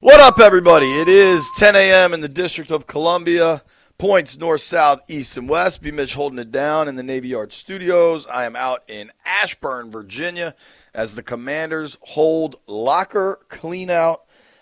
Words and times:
What 0.00 0.20
up, 0.20 0.38
everybody? 0.40 0.92
It 1.00 1.08
is 1.08 1.50
10 1.56 1.74
a.m. 1.74 2.12
in 2.12 2.20
the 2.20 2.28
District 2.28 2.70
of 2.70 2.86
Columbia. 2.86 3.62
Points 3.96 4.36
north, 4.36 4.60
south, 4.60 5.00
east, 5.08 5.38
and 5.38 5.48
west. 5.48 5.80
B. 5.80 5.90
Mitch 5.90 6.12
holding 6.12 6.38
it 6.38 6.52
down 6.52 6.86
in 6.86 6.96
the 6.96 7.02
Navy 7.02 7.28
Yard 7.28 7.50
studios. 7.50 8.26
I 8.26 8.44
am 8.44 8.54
out 8.54 8.82
in 8.88 9.10
Ashburn, 9.24 9.90
Virginia, 9.90 10.54
as 10.92 11.14
the 11.14 11.22
Commanders 11.22 11.96
hold 12.02 12.56
locker 12.66 13.40
cleanout. 13.48 14.18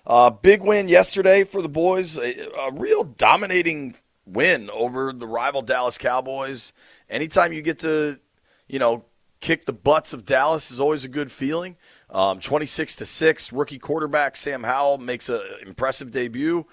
Uh, 0.07 0.31
big 0.31 0.63
win 0.63 0.87
yesterday 0.87 1.43
for 1.43 1.63
the 1.63 1.69
boys. 1.69 2.17
A, 2.17 2.37
a 2.57 2.73
real 2.73 3.03
dominating 3.03 3.97
win 4.25 4.71
over 4.71 5.13
the 5.13 5.27
rival 5.27 5.63
Dallas 5.63 5.99
Cowboys. 5.99 6.73
Anytime 7.11 7.53
you 7.53 7.61
get 7.61 7.81
to, 7.81 8.21
you 8.69 8.79
know, 8.79 9.05
kick 9.45 9.67
the 9.67 9.73
butts 9.75 10.15
of 10.15 10.25
Dallas 10.25 10.71
is 10.71 10.81
always 10.81 11.05
a 11.05 11.09
good 11.09 11.31
feeling. 11.31 11.77
Um, 12.09 12.41
26 12.41 12.97
to 12.97 13.07
6, 13.07 13.53
rookie 13.53 13.79
quarterback 13.79 14.37
Sam 14.37 14.63
Howell 14.63 14.97
makes 14.97 15.29
an 15.29 15.43
impressive 15.67 16.11
debut. 16.11 16.65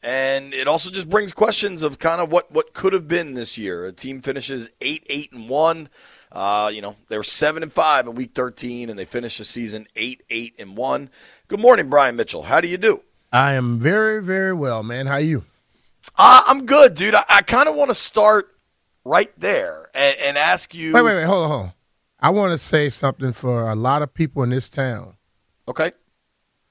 And 0.00 0.54
it 0.54 0.68
also 0.68 0.90
just 0.90 1.10
brings 1.10 1.32
questions 1.32 1.82
of 1.82 1.98
kind 1.98 2.20
of 2.20 2.30
what, 2.30 2.52
what 2.52 2.72
could 2.72 2.92
have 2.92 3.08
been 3.08 3.34
this 3.34 3.58
year. 3.58 3.86
A 3.86 3.92
team 3.92 4.20
finishes 4.20 4.70
8 4.80 5.04
8 5.08 5.32
and 5.32 5.48
1. 5.48 5.88
Uh, 6.30 6.70
you 6.72 6.82
know, 6.82 6.94
they 7.08 7.16
were 7.16 7.24
7 7.24 7.64
and 7.64 7.72
5 7.72 8.06
in 8.06 8.14
week 8.14 8.32
13, 8.32 8.90
and 8.90 8.98
they 8.98 9.04
finished 9.04 9.38
the 9.38 9.44
season 9.44 9.88
8 9.96 10.22
8 10.30 10.54
and 10.60 10.76
1. 10.76 11.10
Good 11.48 11.60
morning, 11.60 11.88
Brian 11.88 12.14
Mitchell. 12.14 12.44
How 12.44 12.60
do 12.60 12.68
you 12.68 12.76
do? 12.76 13.02
I 13.32 13.54
am 13.54 13.80
very, 13.80 14.22
very 14.22 14.52
well, 14.52 14.84
man. 14.84 15.06
How 15.06 15.14
are 15.14 15.20
you? 15.20 15.44
Uh, 16.16 16.42
I'm 16.46 16.64
good, 16.66 16.94
dude. 16.94 17.16
I, 17.16 17.24
I 17.28 17.42
kind 17.42 17.68
of 17.68 17.74
want 17.74 17.90
to 17.90 17.94
start 17.94 18.54
right 19.04 19.32
there 19.36 19.90
and, 19.94 20.16
and 20.20 20.38
ask 20.38 20.74
you. 20.74 20.92
Wait, 20.92 21.02
wait, 21.02 21.16
wait. 21.16 21.24
Hold 21.24 21.44
on, 21.44 21.50
hold 21.50 21.62
on. 21.62 21.72
I 22.24 22.30
want 22.30 22.52
to 22.52 22.58
say 22.58 22.88
something 22.88 23.34
for 23.34 23.68
a 23.68 23.74
lot 23.74 24.00
of 24.00 24.14
people 24.14 24.42
in 24.44 24.48
this 24.48 24.70
town. 24.70 25.18
Okay. 25.68 25.92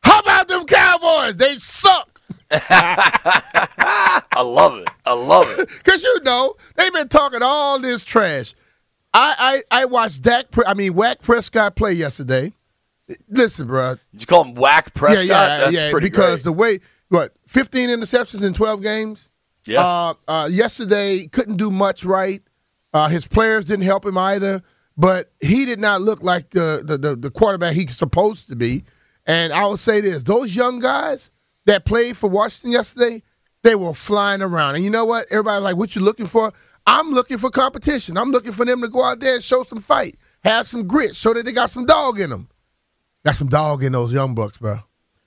How 0.01 0.17
about 0.17 0.47
them 0.47 0.65
Cowboys? 0.65 1.35
They 1.35 1.53
suck. 1.57 2.19
I 2.49 4.41
love 4.41 4.79
it. 4.79 4.87
I 5.05 5.13
love 5.13 5.45
it. 5.59 5.69
Because 5.83 6.01
you 6.01 6.21
know, 6.23 6.55
they've 6.75 6.91
been 6.91 7.07
talking 7.07 7.43
all 7.43 7.77
this 7.77 8.03
trash. 8.03 8.55
I 9.13 9.63
I, 9.69 9.81
I 9.81 9.85
watched 9.85 10.23
Dak, 10.23 10.47
I 10.65 10.73
mean, 10.73 10.95
Whack 10.95 11.21
Prescott 11.21 11.75
play 11.75 11.93
yesterday. 11.93 12.51
Listen, 13.29 13.67
bro. 13.67 13.97
Did 14.11 14.21
you 14.21 14.25
call 14.25 14.45
him 14.45 14.55
Whack 14.55 14.95
Prescott? 14.95 15.27
Yeah, 15.27 15.47
yeah, 15.47 15.57
That's 15.59 15.73
yeah. 15.73 15.99
because 15.99 16.41
great. 16.41 16.43
the 16.45 16.51
way, 16.51 16.79
what, 17.09 17.31
15 17.45 17.89
interceptions 17.89 18.43
in 18.43 18.55
12 18.55 18.81
games? 18.81 19.29
Yeah. 19.65 19.85
Uh, 19.85 20.13
uh, 20.27 20.49
yesterday, 20.51 21.27
couldn't 21.27 21.57
do 21.57 21.69
much 21.69 22.03
right. 22.03 22.41
Uh, 22.91 23.07
his 23.07 23.27
players 23.27 23.65
didn't 23.65 23.85
help 23.85 24.03
him 24.03 24.17
either, 24.17 24.63
but 24.97 25.31
he 25.41 25.65
did 25.65 25.79
not 25.79 26.01
look 26.01 26.21
like 26.23 26.51
the, 26.51 26.83
the, 26.85 26.97
the, 26.97 27.15
the 27.15 27.31
quarterback 27.31 27.73
he's 27.73 27.97
supposed 27.97 28.47
to 28.49 28.55
be. 28.55 28.83
And 29.25 29.53
I 29.53 29.65
will 29.65 29.77
say 29.77 30.01
this 30.01 30.23
those 30.23 30.55
young 30.55 30.79
guys 30.79 31.31
that 31.65 31.85
played 31.85 32.17
for 32.17 32.29
Washington 32.29 32.71
yesterday, 32.71 33.23
they 33.63 33.75
were 33.75 33.93
flying 33.93 34.41
around. 34.41 34.75
And 34.75 34.83
you 34.83 34.89
know 34.89 35.05
what? 35.05 35.25
Everybody's 35.31 35.63
like, 35.63 35.77
what 35.77 35.95
you 35.95 36.01
looking 36.01 36.27
for? 36.27 36.51
I'm 36.85 37.11
looking 37.11 37.37
for 37.37 37.49
competition. 37.49 38.17
I'm 38.17 38.31
looking 38.31 38.51
for 38.51 38.65
them 38.65 38.81
to 38.81 38.89
go 38.89 39.03
out 39.03 39.21
there 39.21 39.35
and 39.35 39.43
show 39.43 39.63
some 39.63 39.79
fight, 39.79 40.17
have 40.43 40.67
some 40.67 40.85
grit, 40.85 41.15
show 41.15 41.33
that 41.33 41.45
they 41.45 41.53
got 41.53 41.69
some 41.69 41.85
dog 41.85 42.19
in 42.19 42.29
them. 42.29 42.49
Got 43.25 43.37
some 43.37 43.47
dog 43.47 43.83
in 43.85 43.93
those 43.93 44.11
young 44.11 44.35
bucks, 44.35 44.57
bro. 44.57 44.79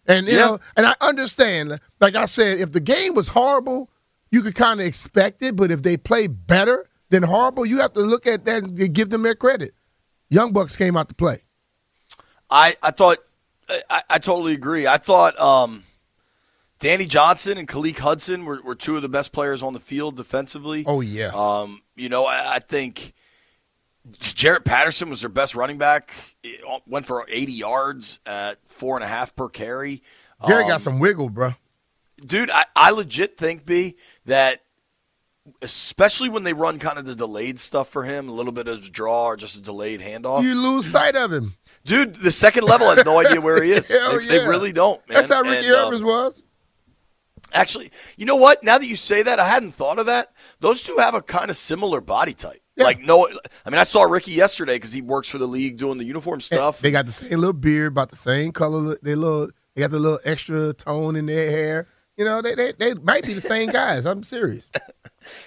And 0.07 0.27
you 0.27 0.35
Yeah. 0.35 0.45
know, 0.47 0.61
and 0.77 0.85
I 0.87 0.95
understand. 1.01 1.81
Like 1.99 2.15
I 2.15 2.27
said, 2.27 2.61
if 2.61 2.73
the 2.73 2.81
game 2.81 3.15
was 3.15 3.29
horrible, 3.29 3.91
you 4.31 4.43
could 4.43 4.55
kind 4.55 4.81
of 4.81 4.87
expect 4.87 5.43
it. 5.43 5.57
But 5.57 5.71
if 5.71 5.83
they 5.83 5.97
play 5.97 6.27
better 6.27 6.87
than 7.11 7.23
horrible, 7.23 7.65
you 7.67 7.79
have 7.79 7.93
to 7.95 8.01
look 8.01 8.27
at 8.27 8.45
that 8.45 8.63
and 8.63 8.95
give 8.95 9.11
them 9.11 9.23
their 9.23 9.35
credit. 9.35 9.75
Young 10.29 10.53
bucks 10.53 10.77
came 10.77 10.97
out 10.97 11.09
to 11.09 11.15
play. 11.15 11.43
I, 12.51 12.77
I 12.83 12.91
thought 12.91 13.19
I, 13.91 14.03
I 14.09 14.19
totally 14.19 14.53
agree. 14.53 14.87
I 14.87 14.99
thought 14.99 15.39
um, 15.41 15.85
Danny 16.79 17.07
Johnson 17.07 17.59
and 17.59 17.67
Khaleke 17.67 17.99
Hudson 17.99 18.45
were, 18.45 18.61
were 18.63 18.75
two 18.75 18.97
of 18.97 19.03
the 19.03 19.09
best 19.09 19.33
players 19.33 19.63
on 19.63 19.73
the 19.73 19.81
field 19.81 20.17
defensively. 20.17 20.85
Oh 20.87 21.01
yeah, 21.01 21.31
Um, 21.35 21.83
you 21.97 22.09
know, 22.09 22.27
I, 22.27 22.57
I 22.57 22.59
think 22.61 23.15
Jaret 24.13 24.65
Patterson 24.65 25.11
was 25.11 25.21
their 25.21 25.29
best 25.31 25.55
running 25.55 25.79
back. 25.79 26.13
It 26.45 26.61
went 26.87 27.07
for 27.07 27.27
80 27.29 27.53
yards 27.53 28.21
at 28.27 28.59
four 28.69 28.97
and 28.97 29.05
a 29.05 29.09
half 29.09 29.35
per 29.35 29.49
carry. 29.49 30.03
Jerry 30.47 30.65
Um, 30.65 30.69
got 30.69 30.83
some 30.83 30.99
wiggle, 31.01 31.29
bro. 31.31 31.55
dude, 32.25 32.51
I, 32.51 32.65
I 32.77 32.91
legit 32.91 33.37
think 33.39 33.65
B 33.67 33.97
that 34.27 34.63
especially 35.63 36.29
when 36.29 36.45
they 36.45 36.53
run 36.53 36.79
kind 36.79 36.99
of 36.99 37.05
the 37.05 37.15
delayed 37.15 37.61
stuff 37.61 37.89
for 37.89 38.05
him, 38.05 38.29
a 38.29 38.33
little 38.33 38.53
bit 38.53 38.69
of 38.69 38.91
draw 38.93 39.27
or 39.27 39.37
just 39.37 39.57
a 39.57 39.63
delayed 39.63 40.01
handoff. 40.01 40.43
You 40.43 40.55
lose 40.55 40.87
sight 40.87 41.17
of 41.17 41.33
him. 41.33 41.55
Dude, 41.85 42.17
the 42.17 42.33
second 42.33 42.65
level 42.65 42.89
has 42.89 43.05
no 43.05 43.19
idea 43.25 43.41
where 43.41 43.63
he 43.63 43.73
is. 43.73 43.89
They, 43.89 44.27
they 44.27 44.47
really 44.47 44.73
don't, 44.73 45.07
man. 45.09 45.17
That's 45.17 45.29
how 45.29 45.43
Ricky 45.43 45.67
And, 45.67 45.75
um, 45.75 45.93
Ervins 45.93 46.05
was. 46.05 46.43
Actually, 47.53 47.93
you 48.17 48.27
know 48.27 48.37
what? 48.37 48.65
Now 48.65 48.77
that 48.77 48.87
you 48.87 48.97
say 48.97 49.23
that, 49.23 49.39
I 49.39 49.47
hadn't 49.47 49.73
thought 49.73 49.99
of 49.99 50.07
that. 50.07 50.33
Those 50.61 50.83
two 50.83 50.97
have 50.99 51.15
a 51.15 51.23
kind 51.23 51.49
of 51.49 51.57
similar 51.57 52.01
body 52.01 52.35
type. 52.35 52.61
Yeah. 52.75 52.85
Like 52.85 53.01
no, 53.01 53.29
I 53.65 53.71
mean, 53.71 53.79
I 53.79 53.85
saw 53.85 54.03
Ricky 54.03 54.33
yesterday 54.33 54.75
because 54.75 54.93
he 54.93 55.01
works 55.01 55.29
for 55.31 55.39
the 55.39 55.47
league 55.47 55.79
doing 55.79 55.97
the 55.97 56.05
uniform 56.05 56.41
stuff. 56.41 56.81
They 56.81 56.91
got 56.91 57.07
the 57.07 57.13
same 57.13 57.39
little 57.39 57.55
beard, 57.55 57.93
about 57.93 58.11
the 58.11 58.17
same 58.17 58.53
color. 58.53 58.99
They 59.01 59.15
little, 59.15 59.49
they 59.75 59.81
got 59.81 59.93
the 59.93 59.99
little 59.99 60.19
extra 60.25 60.75
tone 60.75 61.17
in 61.17 61.27
their 61.27 61.51
hair. 61.51 61.89
You 62.19 62.25
know, 62.25 62.43
they 62.43 62.55
they, 62.55 62.73
they 62.73 62.95
might 62.95 63.25
be 63.25 63.33
the 63.33 63.41
same 63.41 63.71
guys. 63.71 64.05
I'm 64.05 64.23
serious. 64.23 64.69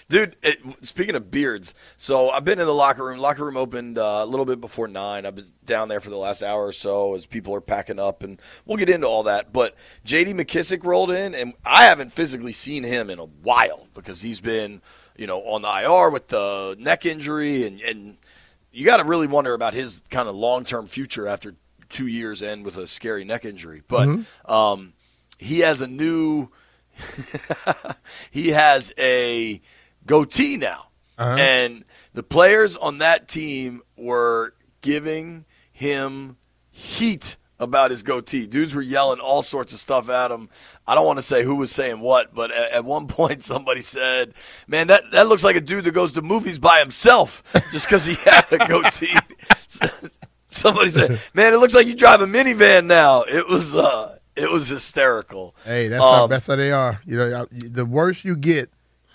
Dude, 0.07 0.35
it, 0.41 0.59
speaking 0.81 1.15
of 1.15 1.31
beards, 1.31 1.73
so 1.97 2.29
I've 2.29 2.45
been 2.45 2.59
in 2.59 2.65
the 2.65 2.73
locker 2.73 3.05
room. 3.05 3.19
Locker 3.19 3.45
room 3.45 3.57
opened 3.57 3.97
uh, 3.97 4.21
a 4.23 4.25
little 4.25 4.45
bit 4.45 4.61
before 4.61 4.87
nine. 4.87 5.25
I've 5.25 5.35
been 5.35 5.45
down 5.65 5.87
there 5.87 5.99
for 5.99 6.09
the 6.09 6.17
last 6.17 6.43
hour 6.43 6.67
or 6.67 6.71
so 6.71 7.15
as 7.15 7.25
people 7.25 7.53
are 7.55 7.61
packing 7.61 7.99
up, 7.99 8.23
and 8.23 8.41
we'll 8.65 8.77
get 8.77 8.89
into 8.89 9.07
all 9.07 9.23
that. 9.23 9.53
But 9.53 9.75
J.D. 10.03 10.33
McKissic 10.33 10.83
rolled 10.83 11.11
in, 11.11 11.35
and 11.35 11.53
I 11.65 11.85
haven't 11.85 12.11
physically 12.11 12.53
seen 12.53 12.83
him 12.83 13.09
in 13.09 13.19
a 13.19 13.25
while 13.25 13.87
because 13.93 14.21
he's 14.21 14.41
been, 14.41 14.81
you 15.17 15.27
know, 15.27 15.41
on 15.41 15.61
the 15.61 15.69
IR 15.69 16.09
with 16.09 16.27
the 16.27 16.75
neck 16.79 17.05
injury, 17.05 17.65
and 17.65 17.81
and 17.81 18.17
you 18.71 18.85
got 18.85 18.97
to 18.97 19.03
really 19.03 19.27
wonder 19.27 19.53
about 19.53 19.73
his 19.73 20.03
kind 20.09 20.29
of 20.29 20.35
long 20.35 20.63
term 20.63 20.87
future 20.87 21.27
after 21.27 21.55
two 21.89 22.07
years 22.07 22.41
in 22.41 22.63
with 22.63 22.77
a 22.77 22.87
scary 22.87 23.23
neck 23.23 23.45
injury. 23.45 23.81
But 23.87 24.07
um, 24.45 24.93
he 25.37 25.59
has 25.59 25.81
a 25.81 25.87
new 25.87 26.49
he 28.31 28.49
has 28.49 28.93
a 28.97 29.61
goatee 30.05 30.57
now. 30.57 30.89
And 31.37 31.83
the 32.13 32.23
players 32.23 32.77
on 32.77 32.99
that 32.99 33.27
team 33.27 33.81
were 33.97 34.53
giving 34.81 35.45
him 35.71 36.37
heat 36.71 37.35
about 37.59 37.91
his 37.91 38.03
goatee. 38.03 38.47
Dudes 38.47 38.73
were 38.73 38.81
yelling 38.81 39.19
all 39.19 39.41
sorts 39.41 39.73
of 39.73 39.79
stuff 39.79 40.09
at 40.09 40.31
him. 40.31 40.49
I 40.87 40.95
don't 40.95 41.05
want 41.05 41.19
to 41.19 41.23
say 41.23 41.43
who 41.43 41.55
was 41.55 41.71
saying 41.71 41.99
what, 41.99 42.33
but 42.33 42.51
at, 42.51 42.71
at 42.71 42.85
one 42.85 43.07
point 43.09 43.43
somebody 43.43 43.81
said, 43.81 44.33
"Man, 44.67 44.87
that 44.87 45.11
that 45.11 45.27
looks 45.27 45.43
like 45.43 45.55
a 45.55 45.61
dude 45.61 45.83
that 45.83 45.91
goes 45.91 46.13
to 46.13 46.21
movies 46.21 46.59
by 46.59 46.79
himself 46.79 47.43
just 47.71 47.87
because 47.87 48.05
he 48.05 48.15
had 48.15 48.45
a 48.51 48.65
goatee." 48.65 49.17
somebody 50.49 50.89
said, 50.89 51.19
"Man, 51.33 51.53
it 51.53 51.57
looks 51.57 51.75
like 51.75 51.87
you 51.87 51.95
drive 51.95 52.21
a 52.21 52.25
minivan 52.25 52.85
now." 52.85 53.23
It 53.23 53.47
was 53.47 53.75
uh, 53.75 54.18
it 54.39 54.51
was 54.51 54.67
hysterical. 54.67 55.55
Hey, 55.65 55.87
that's 55.87 56.01
how 56.01 56.23
Um, 56.23 56.29
that's 56.29 56.47
how 56.47 56.55
they 56.55 56.71
are. 56.71 57.01
You 57.05 57.17
know, 57.17 57.47
the 57.51 57.85
worse 57.85 58.23
you 58.23 58.35
get, 58.35 58.69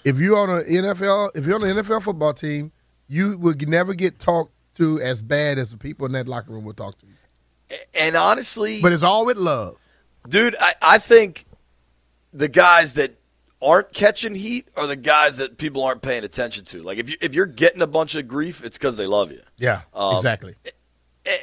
if 0.05 0.19
you're 0.19 0.39
on 0.39 0.51
an 0.51 0.65
NFL, 0.65 1.31
if 1.35 1.47
you're 1.47 1.57
on 1.57 1.69
an 1.69 1.77
NFL 1.77 2.03
football 2.03 2.35
team, 2.35 2.73
you 3.09 3.37
would 3.39 3.69
never 3.69 3.95
get 3.95 4.19
talked 4.19 4.53
to 4.77 5.01
as 5.01 5.23
bad 5.23 5.59
as 5.59 5.71
the 5.71 5.77
people 5.77 6.07
in 6.07 6.13
that 6.13 6.29
locker 6.29 6.53
room 6.53 6.65
will 6.65 6.73
talk 6.75 6.99
to 6.99 7.07
you. 7.07 7.79
And 7.95 8.17
honestly, 8.17 8.81
But 8.83 8.93
it's 8.93 9.03
all 9.03 9.25
with 9.25 9.37
love. 9.37 9.77
Dude, 10.29 10.57
I, 10.59 10.75
I 10.81 10.99
think 10.99 11.45
the 12.33 12.49
guys 12.49 12.95
that 12.95 13.19
aren't 13.63 13.93
catching 13.93 14.35
heat 14.35 14.69
are 14.77 14.87
the 14.87 14.97
guys 14.97 15.39
that 15.39 15.57
people 15.59 15.83
aren't 15.83 16.03
paying 16.03 16.25
attention 16.25 16.65
to. 16.67 16.83
Like 16.83 16.99
if 16.99 17.09
you 17.09 17.17
if 17.21 17.35
you're 17.35 17.47
getting 17.47 17.83
a 17.83 17.87
bunch 17.87 18.15
of 18.15 18.29
grief, 18.29 18.65
it's 18.65 18.77
because 18.77 18.97
they 18.97 19.07
love 19.07 19.33
you. 19.33 19.41
Yeah, 19.57 19.83
um, 19.95 20.17
exactly. 20.17 20.55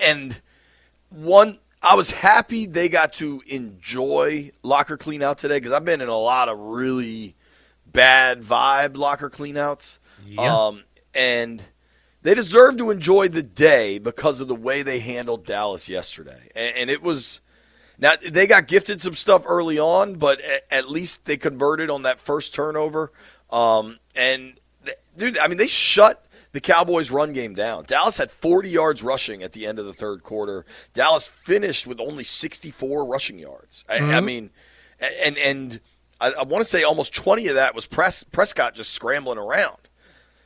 And 0.04 0.40
one, 1.10 1.60
I 1.82 1.96
was 1.96 2.12
happy 2.12 2.68
they 2.68 2.90
got 2.90 3.14
to 3.14 3.42
enjoy 3.48 4.52
locker 4.62 4.98
clean 4.98 5.24
out 5.24 5.40
today 5.40 5.58
because 5.58 5.74
I've 5.74 5.86
been 5.86 6.02
in 6.02 6.10
a 6.10 6.18
lot 6.18 6.48
of 6.48 6.60
really 6.60 7.36
bad 7.88 8.42
vibe 8.42 8.98
locker 8.98 9.30
cleanouts. 9.30 9.98
Yeah. 10.26 10.68
Um, 10.68 10.84
and 11.14 11.64
they 12.22 12.36
deserve 12.36 12.78
to 12.78 12.92
enjoy 12.92 13.30
the 13.30 13.42
day 13.42 13.98
because 13.98 14.40
of 14.40 14.48
the 14.48 14.56
way 14.56 14.84
they 14.84 15.00
handled 15.00 15.46
Dallas 15.46 15.90
yesterday. 15.90 16.50
And, 16.56 16.76
and 16.78 16.90
it 16.90 17.02
was 17.02 17.42
now 17.98 18.14
they 18.24 18.46
got 18.46 18.68
gifted 18.68 19.02
some 19.02 19.16
stuff 19.16 19.44
early 19.48 19.80
on, 19.80 20.16
but 20.16 20.40
at, 20.42 20.66
at 20.70 20.90
least 20.90 21.26
they 21.26 21.38
converted 21.38 21.90
on 21.90 22.04
that 22.04 22.20
first 22.20 22.54
turnover. 22.54 23.12
Um, 23.50 24.00
and 24.16 24.54
dude, 25.18 25.38
I 25.40 25.48
mean, 25.48 25.58
they 25.58 25.68
shut 25.68 26.26
the 26.52 26.62
Cowboys' 26.62 27.12
run 27.12 27.34
game 27.34 27.56
down. 27.56 27.86
Dallas 27.86 28.18
had 28.18 28.32
40 28.32 28.70
yards 28.70 29.04
rushing 29.04 29.42
at 29.44 29.54
the 29.54 29.66
end 29.66 29.80
of 29.80 29.86
the 29.86 29.94
third 29.94 30.24
quarter. 30.24 30.66
Dallas 30.94 31.28
finished 31.28 31.88
with 31.88 32.00
only 32.00 32.24
64 32.24 33.06
rushing 33.06 33.40
yards. 33.40 33.86
I, 33.88 34.00
mm-hmm. 34.00 34.12
I 34.12 34.22
mean, 34.22 34.50
and 35.24 35.38
and 35.38 35.80
I, 36.20 36.32
I 36.32 36.44
want 36.44 36.64
to 36.64 36.70
say 36.70 36.84
almost 36.84 37.14
20 37.14 37.48
of 37.48 37.56
that 37.56 37.74
was 37.74 37.88
Pres- 37.88 38.24
Prescott 38.24 38.76
just 38.76 38.92
scrambling 38.92 39.38
around. 39.38 39.78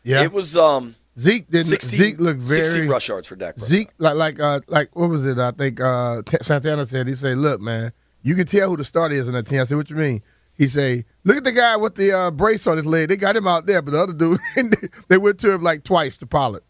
Yeah, 0.04 0.24
it 0.24 0.31
was. 0.31 0.56
Um, 0.56 0.96
Zeke 1.18 1.50
didn't. 1.50 1.68
16, 1.68 2.00
Zeke 2.00 2.19
looked 2.19 2.42
very 2.42 2.63
16 2.63 2.90
rush 2.90 3.10
yards 3.10 3.28
for 3.28 3.36
Dak. 3.36 3.58
Zeke 3.58 3.90
like 3.98 4.16
like 4.16 4.40
uh 4.40 4.60
like 4.68 4.96
what 4.96 5.10
was 5.10 5.25
it? 5.25 5.40
I 5.40 5.51
think 5.51 5.81
uh 5.81 6.22
Santana 6.42 6.86
said 6.86 7.08
he 7.08 7.16
said, 7.16 7.38
"Look, 7.38 7.62
man, 7.62 7.92
you 8.22 8.36
can 8.36 8.46
tell 8.46 8.69
who 8.69 8.78
the 8.78 8.86
starter 8.86 9.16
is 9.16 9.28
in 9.28 9.34
that 9.34 9.48
team." 9.48 9.62
I 9.62 9.63
said, 9.63 9.78
"What 9.78 9.90
you 9.90 9.96
mean?" 9.96 10.22
He 10.57 10.68
say, 10.68 11.06
"Look 11.24 11.38
at 11.38 11.44
the 11.44 11.52
guy 11.52 11.75
with 11.75 11.96
the 11.96 12.12
uh, 12.12 12.31
brace 12.31 12.66
on 12.68 12.78
his 12.78 12.86
leg. 12.86 13.10
They 13.10 13.18
got 13.18 13.36
him 13.36 13.48
out 13.48 13.66
there, 13.66 13.81
but 13.81 13.92
the 13.92 14.02
other 14.02 14.13
dude, 14.13 14.40
they 15.07 15.18
went 15.18 15.40
to 15.42 15.54
him 15.54 15.62
like 15.62 15.84
twice 15.84 16.18
to 16.18 16.25
Pollard." 16.25 16.63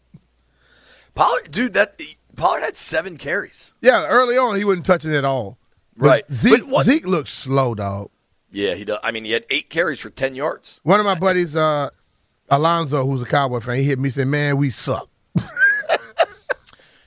Pollard, 1.14 1.50
dude, 1.50 1.74
that 1.74 2.00
Pollard 2.36 2.60
had 2.60 2.76
seven 2.76 3.16
carries. 3.16 3.74
Yeah, 3.80 4.06
early 4.06 4.36
on 4.36 4.56
he 4.56 4.64
wasn't 4.64 4.86
touching 4.86 5.12
it 5.12 5.16
at 5.16 5.24
all. 5.24 5.58
But 5.96 6.06
right. 6.06 6.24
Zeke 6.30 6.62
Zeke 6.82 7.06
looks 7.06 7.30
slow, 7.30 7.74
dog. 7.74 8.10
Yeah, 8.50 8.74
he 8.74 8.84
does. 8.84 8.98
I 9.02 9.12
mean, 9.12 9.24
he 9.24 9.32
had 9.32 9.44
eight 9.50 9.70
carries 9.70 10.00
for 10.00 10.10
ten 10.10 10.34
yards. 10.34 10.80
One 10.82 11.00
of 11.00 11.06
my 11.06 11.18
buddies, 11.18 11.56
uh, 11.56 11.90
Alonzo, 12.48 13.04
who's 13.06 13.22
a 13.22 13.26
Cowboy 13.26 13.60
fan, 13.60 13.76
he 13.76 13.84
hit 13.84 13.98
me 13.98 14.08
and 14.08 14.14
said, 14.14 14.28
"Man, 14.28 14.56
we 14.56 14.70
suck." 14.70 15.08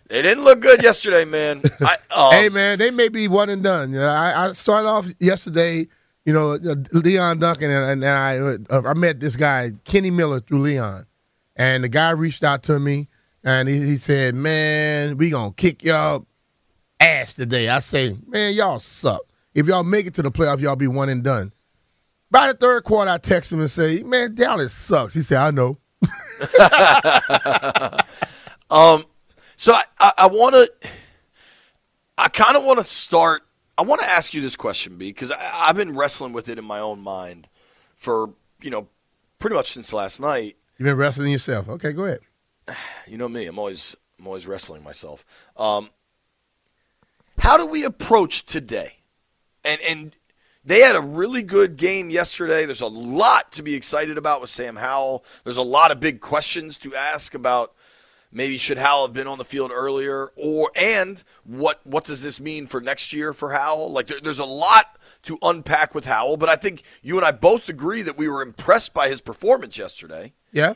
they 0.07 0.21
didn't 0.21 0.43
look 0.43 0.59
good 0.59 0.83
yesterday, 0.83 1.25
man. 1.25 1.61
I, 1.81 1.97
um, 2.11 2.33
hey, 2.33 2.49
man, 2.49 2.79
they 2.79 2.91
may 2.91 3.09
be 3.09 3.27
one 3.27 3.49
and 3.49 3.63
done. 3.63 3.93
You 3.93 3.99
know, 3.99 4.07
I, 4.07 4.47
I 4.47 4.51
started 4.53 4.87
off 4.87 5.07
yesterday. 5.19 5.87
You 6.29 6.35
know, 6.35 6.59
Leon 6.91 7.39
Duncan 7.39 7.71
and, 7.71 8.03
and 8.03 8.05
I. 8.05 8.37
Uh, 8.37 8.83
I 8.85 8.93
met 8.93 9.19
this 9.19 9.35
guy 9.35 9.71
Kenny 9.83 10.11
Miller 10.11 10.39
through 10.39 10.59
Leon, 10.59 11.07
and 11.55 11.83
the 11.83 11.89
guy 11.89 12.11
reached 12.11 12.43
out 12.43 12.61
to 12.63 12.79
me 12.79 13.07
and 13.43 13.67
he, 13.67 13.79
he 13.85 13.97
said, 13.97 14.35
"Man, 14.35 15.17
we 15.17 15.29
gonna 15.31 15.51
kick 15.53 15.83
y'all 15.83 16.25
ass 16.99 17.33
today." 17.33 17.69
I 17.69 17.79
say, 17.79 18.15
"Man, 18.27 18.53
y'all 18.53 18.79
suck. 18.79 19.21
If 19.53 19.67
y'all 19.67 19.83
make 19.83 20.05
it 20.05 20.13
to 20.15 20.21
the 20.21 20.31
playoff, 20.31 20.59
y'all 20.59 20.75
be 20.75 20.87
one 20.87 21.09
and 21.09 21.23
done." 21.23 21.51
By 22.31 22.47
the 22.47 22.53
third 22.53 22.83
quarter, 22.83 23.09
I 23.09 23.17
text 23.17 23.51
him 23.51 23.59
and 23.59 23.71
say, 23.71 24.03
"Man, 24.03 24.35
Dallas 24.35 24.73
sucks." 24.73 25.13
He 25.13 25.21
said, 25.21 25.37
"I 25.37 25.51
know." 25.51 25.77
um, 28.69 29.03
so 29.55 29.73
I, 29.99 30.13
I 30.17 30.27
want 30.27 30.55
to, 30.55 30.71
I 32.17 32.27
kind 32.29 32.55
of 32.55 32.63
want 32.63 32.79
to 32.79 32.85
start. 32.85 33.43
I 33.79 33.81
want 33.81 34.01
to 34.01 34.09
ask 34.09 34.33
you 34.33 34.41
this 34.41 34.57
question 34.57 34.97
B, 34.97 35.07
because 35.09 35.31
I, 35.31 35.67
I've 35.69 35.77
been 35.77 35.95
wrestling 35.95 36.33
with 36.33 36.49
it 36.49 36.59
in 36.59 36.65
my 36.65 36.79
own 36.79 36.99
mind 36.99 37.47
for 37.95 38.31
you 38.61 38.69
know 38.69 38.89
pretty 39.39 39.55
much 39.55 39.71
since 39.71 39.93
last 39.93 40.19
night. 40.19 40.57
You've 40.77 40.85
been 40.85 40.97
wrestling 40.97 41.31
yourself. 41.31 41.69
Okay, 41.69 41.93
go 41.93 42.03
ahead. 42.03 42.19
You 43.07 43.17
know 43.17 43.29
me. 43.29 43.47
I'm 43.47 43.57
always 43.57 43.95
I'm 44.19 44.27
always 44.27 44.45
wrestling 44.45 44.83
myself. 44.83 45.25
Um, 45.57 45.89
how 47.39 47.57
do 47.57 47.65
we 47.65 47.83
approach 47.83 48.45
today? 48.45 48.97
And 49.63 49.81
and 49.81 50.15
they 50.63 50.81
had 50.81 50.95
a 50.95 51.01
really 51.01 51.41
good 51.41 51.77
game 51.77 52.09
yesterday. 52.09 52.65
There's 52.65 52.81
a 52.81 52.87
lot 52.87 53.51
to 53.53 53.63
be 53.63 53.73
excited 53.73 54.17
about 54.17 54.41
with 54.41 54.51
Sam 54.51 54.75
Howell. 54.75 55.23
There's 55.45 55.57
a 55.57 55.63
lot 55.63 55.89
of 55.89 55.99
big 55.99 56.19
questions 56.19 56.77
to 56.79 56.93
ask 56.93 57.33
about 57.33 57.73
maybe 58.31 58.57
should 58.57 58.77
Howell 58.77 59.07
have 59.07 59.13
been 59.13 59.27
on 59.27 59.37
the 59.37 59.45
field 59.45 59.71
earlier 59.73 60.31
or 60.35 60.71
and 60.75 61.23
what 61.43 61.79
what 61.85 62.03
does 62.03 62.23
this 62.23 62.39
mean 62.39 62.67
for 62.67 62.81
next 62.81 63.13
year 63.13 63.33
for 63.33 63.53
Howell? 63.53 63.91
Like 63.91 64.07
there, 64.07 64.19
there's 64.21 64.39
a 64.39 64.45
lot 64.45 64.97
to 65.23 65.37
unpack 65.41 65.93
with 65.93 66.05
Howell, 66.05 66.37
but 66.37 66.49
I 66.49 66.55
think 66.55 66.83
you 67.01 67.17
and 67.17 67.25
I 67.25 67.31
both 67.31 67.69
agree 67.69 68.01
that 68.03 68.17
we 68.17 68.29
were 68.29 68.41
impressed 68.41 68.93
by 68.93 69.09
his 69.09 69.21
performance 69.21 69.77
yesterday. 69.77 70.33
Yeah. 70.51 70.73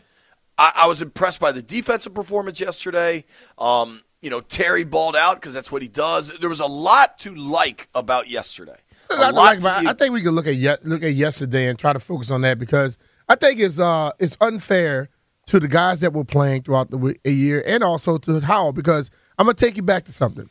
I, 0.57 0.71
I 0.75 0.87
was 0.87 1.01
impressed 1.01 1.39
by 1.39 1.51
the 1.51 1.61
defensive 1.61 2.13
performance 2.13 2.59
yesterday. 2.59 3.25
Um, 3.57 4.01
you 4.21 4.29
know, 4.29 4.41
Terry 4.41 4.83
balled 4.83 5.15
out 5.15 5.35
because 5.35 5.53
that's 5.53 5.71
what 5.71 5.81
he 5.81 5.87
does. 5.87 6.31
There 6.39 6.49
was 6.49 6.59
a 6.59 6.65
lot 6.65 7.19
to 7.19 7.35
like 7.35 7.89
about 7.93 8.29
yesterday. 8.29 8.77
Like, 9.09 9.85
I 9.87 9.93
think 9.93 10.13
we 10.13 10.21
can 10.21 10.31
look 10.31 10.47
at 10.47 10.85
look 10.85 11.03
at 11.03 11.13
yesterday 11.13 11.67
and 11.67 11.77
try 11.77 11.93
to 11.93 11.99
focus 11.99 12.31
on 12.31 12.41
that 12.41 12.57
because 12.57 12.97
I 13.29 13.35
think 13.35 13.59
it's 13.59 13.79
uh 13.79 14.11
it's 14.19 14.37
unfair 14.41 15.09
to 15.47 15.59
the 15.59 15.67
guys 15.67 15.99
that 16.01 16.13
were 16.13 16.23
playing 16.23 16.63
throughout 16.63 16.89
the 16.91 17.17
year 17.25 17.63
and 17.65 17.83
also 17.83 18.17
to 18.17 18.39
Howell 18.39 18.73
because 18.73 19.09
I'm 19.37 19.45
gonna 19.45 19.55
take 19.55 19.75
you 19.75 19.83
back 19.83 20.05
to 20.05 20.13
something. 20.13 20.49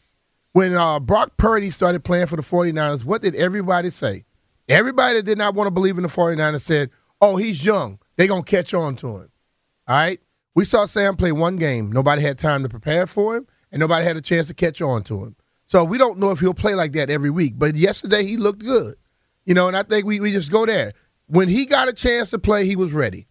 When 0.53 0.75
uh, 0.75 1.01
Brock 1.01 1.37
Purdy 1.39 1.71
started 1.71 2.05
playing 2.05 2.27
for 2.27 2.37
the 2.37 2.43
49ers, 2.43 3.05
what 3.05 3.23
did 3.23 3.35
everybody 3.35 3.91
say? 3.91 4.25
Everybody 4.69 5.15
that 5.15 5.23
did 5.25 5.39
not 5.39 5.55
want 5.55 5.67
to 5.67 5.71
believe 5.71 5.97
in 5.97 6.03
the 6.03 6.09
49ers 6.09 6.61
said, 6.61 6.91
"Oh, 7.21 7.37
he's 7.37 7.65
young. 7.65 7.99
They're 8.17 8.29
gonna 8.29 8.43
catch 8.43 8.75
on 8.75 8.97
to 8.97 9.09
him." 9.09 9.31
All 9.89 9.97
right. 9.97 10.21
We 10.55 10.67
saw 10.67 10.85
Sam 10.85 11.17
play 11.17 11.33
one 11.33 11.57
game. 11.57 11.91
Nobody 11.91 12.21
had 12.21 12.39
time 12.39 12.63
to 12.63 12.69
prepare 12.69 13.07
for 13.07 13.37
him, 13.37 13.47
and 13.71 13.81
nobody 13.81 14.05
had 14.05 14.19
a 14.19 14.21
chance 14.21 14.49
to 14.49 14.55
catch 14.55 14.83
on 14.83 15.03
to 15.05 15.25
him. 15.25 15.37
So 15.67 15.85
we 15.85 15.97
don't 15.97 16.19
know 16.19 16.31
if 16.31 16.41
he'll 16.41 16.53
play 16.53 16.75
like 16.75 16.93
that 16.93 17.09
every 17.09 17.31
week. 17.31 17.55
But 17.57 17.75
yesterday 17.75 18.25
he 18.25 18.37
looked 18.37 18.63
good. 18.63 18.97
You 19.47 19.55
know, 19.55 19.69
and 19.69 19.77
I 19.77 19.83
think 19.83 20.05
we, 20.05 20.21
we 20.21 20.31
just 20.31 20.53
go 20.53 20.67
there. 20.67 20.93
When 21.27 21.49
he 21.49 21.65
got 21.65 21.89
a 21.89 21.93
chance 21.95 22.31
to 22.31 22.39
play, 22.39 22.67
he 22.67 22.77
was 22.77 22.93
ready. 22.93 23.27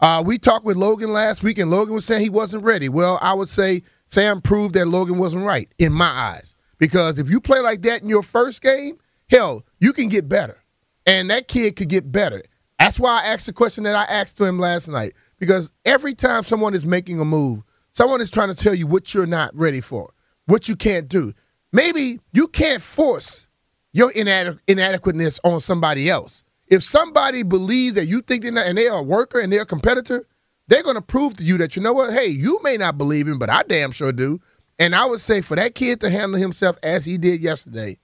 Uh, 0.00 0.22
we 0.24 0.38
talked 0.38 0.64
with 0.64 0.76
Logan 0.76 1.12
last 1.12 1.42
week, 1.42 1.58
and 1.58 1.70
Logan 1.70 1.94
was 1.94 2.04
saying 2.04 2.22
he 2.22 2.30
wasn't 2.30 2.64
ready. 2.64 2.88
Well, 2.88 3.18
I 3.20 3.34
would 3.34 3.48
say 3.48 3.82
Sam 4.06 4.40
proved 4.40 4.74
that 4.74 4.86
Logan 4.86 5.18
wasn't 5.18 5.44
right 5.44 5.72
in 5.78 5.92
my 5.92 6.08
eyes. 6.08 6.54
Because 6.78 7.18
if 7.18 7.28
you 7.28 7.40
play 7.40 7.60
like 7.60 7.82
that 7.82 8.02
in 8.02 8.08
your 8.08 8.22
first 8.22 8.62
game, 8.62 8.98
hell, 9.28 9.64
you 9.80 9.92
can 9.92 10.08
get 10.08 10.28
better. 10.28 10.62
And 11.06 11.30
that 11.30 11.48
kid 11.48 11.76
could 11.76 11.88
get 11.88 12.12
better. 12.12 12.42
That's 12.78 12.98
why 13.00 13.22
I 13.22 13.26
asked 13.26 13.46
the 13.46 13.52
question 13.52 13.84
that 13.84 13.96
I 13.96 14.04
asked 14.04 14.36
to 14.38 14.44
him 14.44 14.58
last 14.58 14.88
night. 14.88 15.14
Because 15.38 15.70
every 15.84 16.14
time 16.14 16.44
someone 16.44 16.74
is 16.74 16.84
making 16.84 17.20
a 17.20 17.24
move, 17.24 17.62
someone 17.90 18.20
is 18.20 18.30
trying 18.30 18.48
to 18.48 18.54
tell 18.54 18.74
you 18.74 18.86
what 18.86 19.14
you're 19.14 19.26
not 19.26 19.54
ready 19.56 19.80
for, 19.80 20.12
what 20.46 20.68
you 20.68 20.76
can't 20.76 21.08
do. 21.08 21.32
Maybe 21.72 22.20
you 22.32 22.46
can't 22.48 22.82
force 22.82 23.46
your 23.92 24.12
inadequ- 24.12 24.60
inadequateness 24.68 25.40
on 25.42 25.60
somebody 25.60 26.08
else. 26.08 26.44
If 26.70 26.82
somebody 26.82 27.42
believes 27.42 27.94
that 27.94 28.06
you 28.06 28.20
think 28.22 28.42
they're 28.42 28.52
not, 28.52 28.66
and 28.66 28.76
they 28.76 28.88
are 28.88 28.98
a 28.98 29.02
worker 29.02 29.40
and 29.40 29.52
they're 29.52 29.62
a 29.62 29.66
competitor, 29.66 30.26
they're 30.66 30.82
going 30.82 30.96
to 30.96 31.02
prove 31.02 31.36
to 31.38 31.44
you 31.44 31.56
that 31.58 31.76
you 31.76 31.82
know 31.82 31.94
what? 31.94 32.12
Hey, 32.12 32.26
you 32.26 32.60
may 32.62 32.76
not 32.76 32.98
believe 32.98 33.26
him, 33.26 33.38
but 33.38 33.50
I 33.50 33.62
damn 33.62 33.90
sure 33.90 34.12
do. 34.12 34.40
And 34.78 34.94
I 34.94 35.06
would 35.06 35.20
say 35.20 35.40
for 35.40 35.56
that 35.56 35.74
kid 35.74 36.00
to 36.00 36.10
handle 36.10 36.38
himself 36.38 36.76
as 36.82 37.04
he 37.04 37.18
did 37.18 37.40
yesterday, 37.40 37.98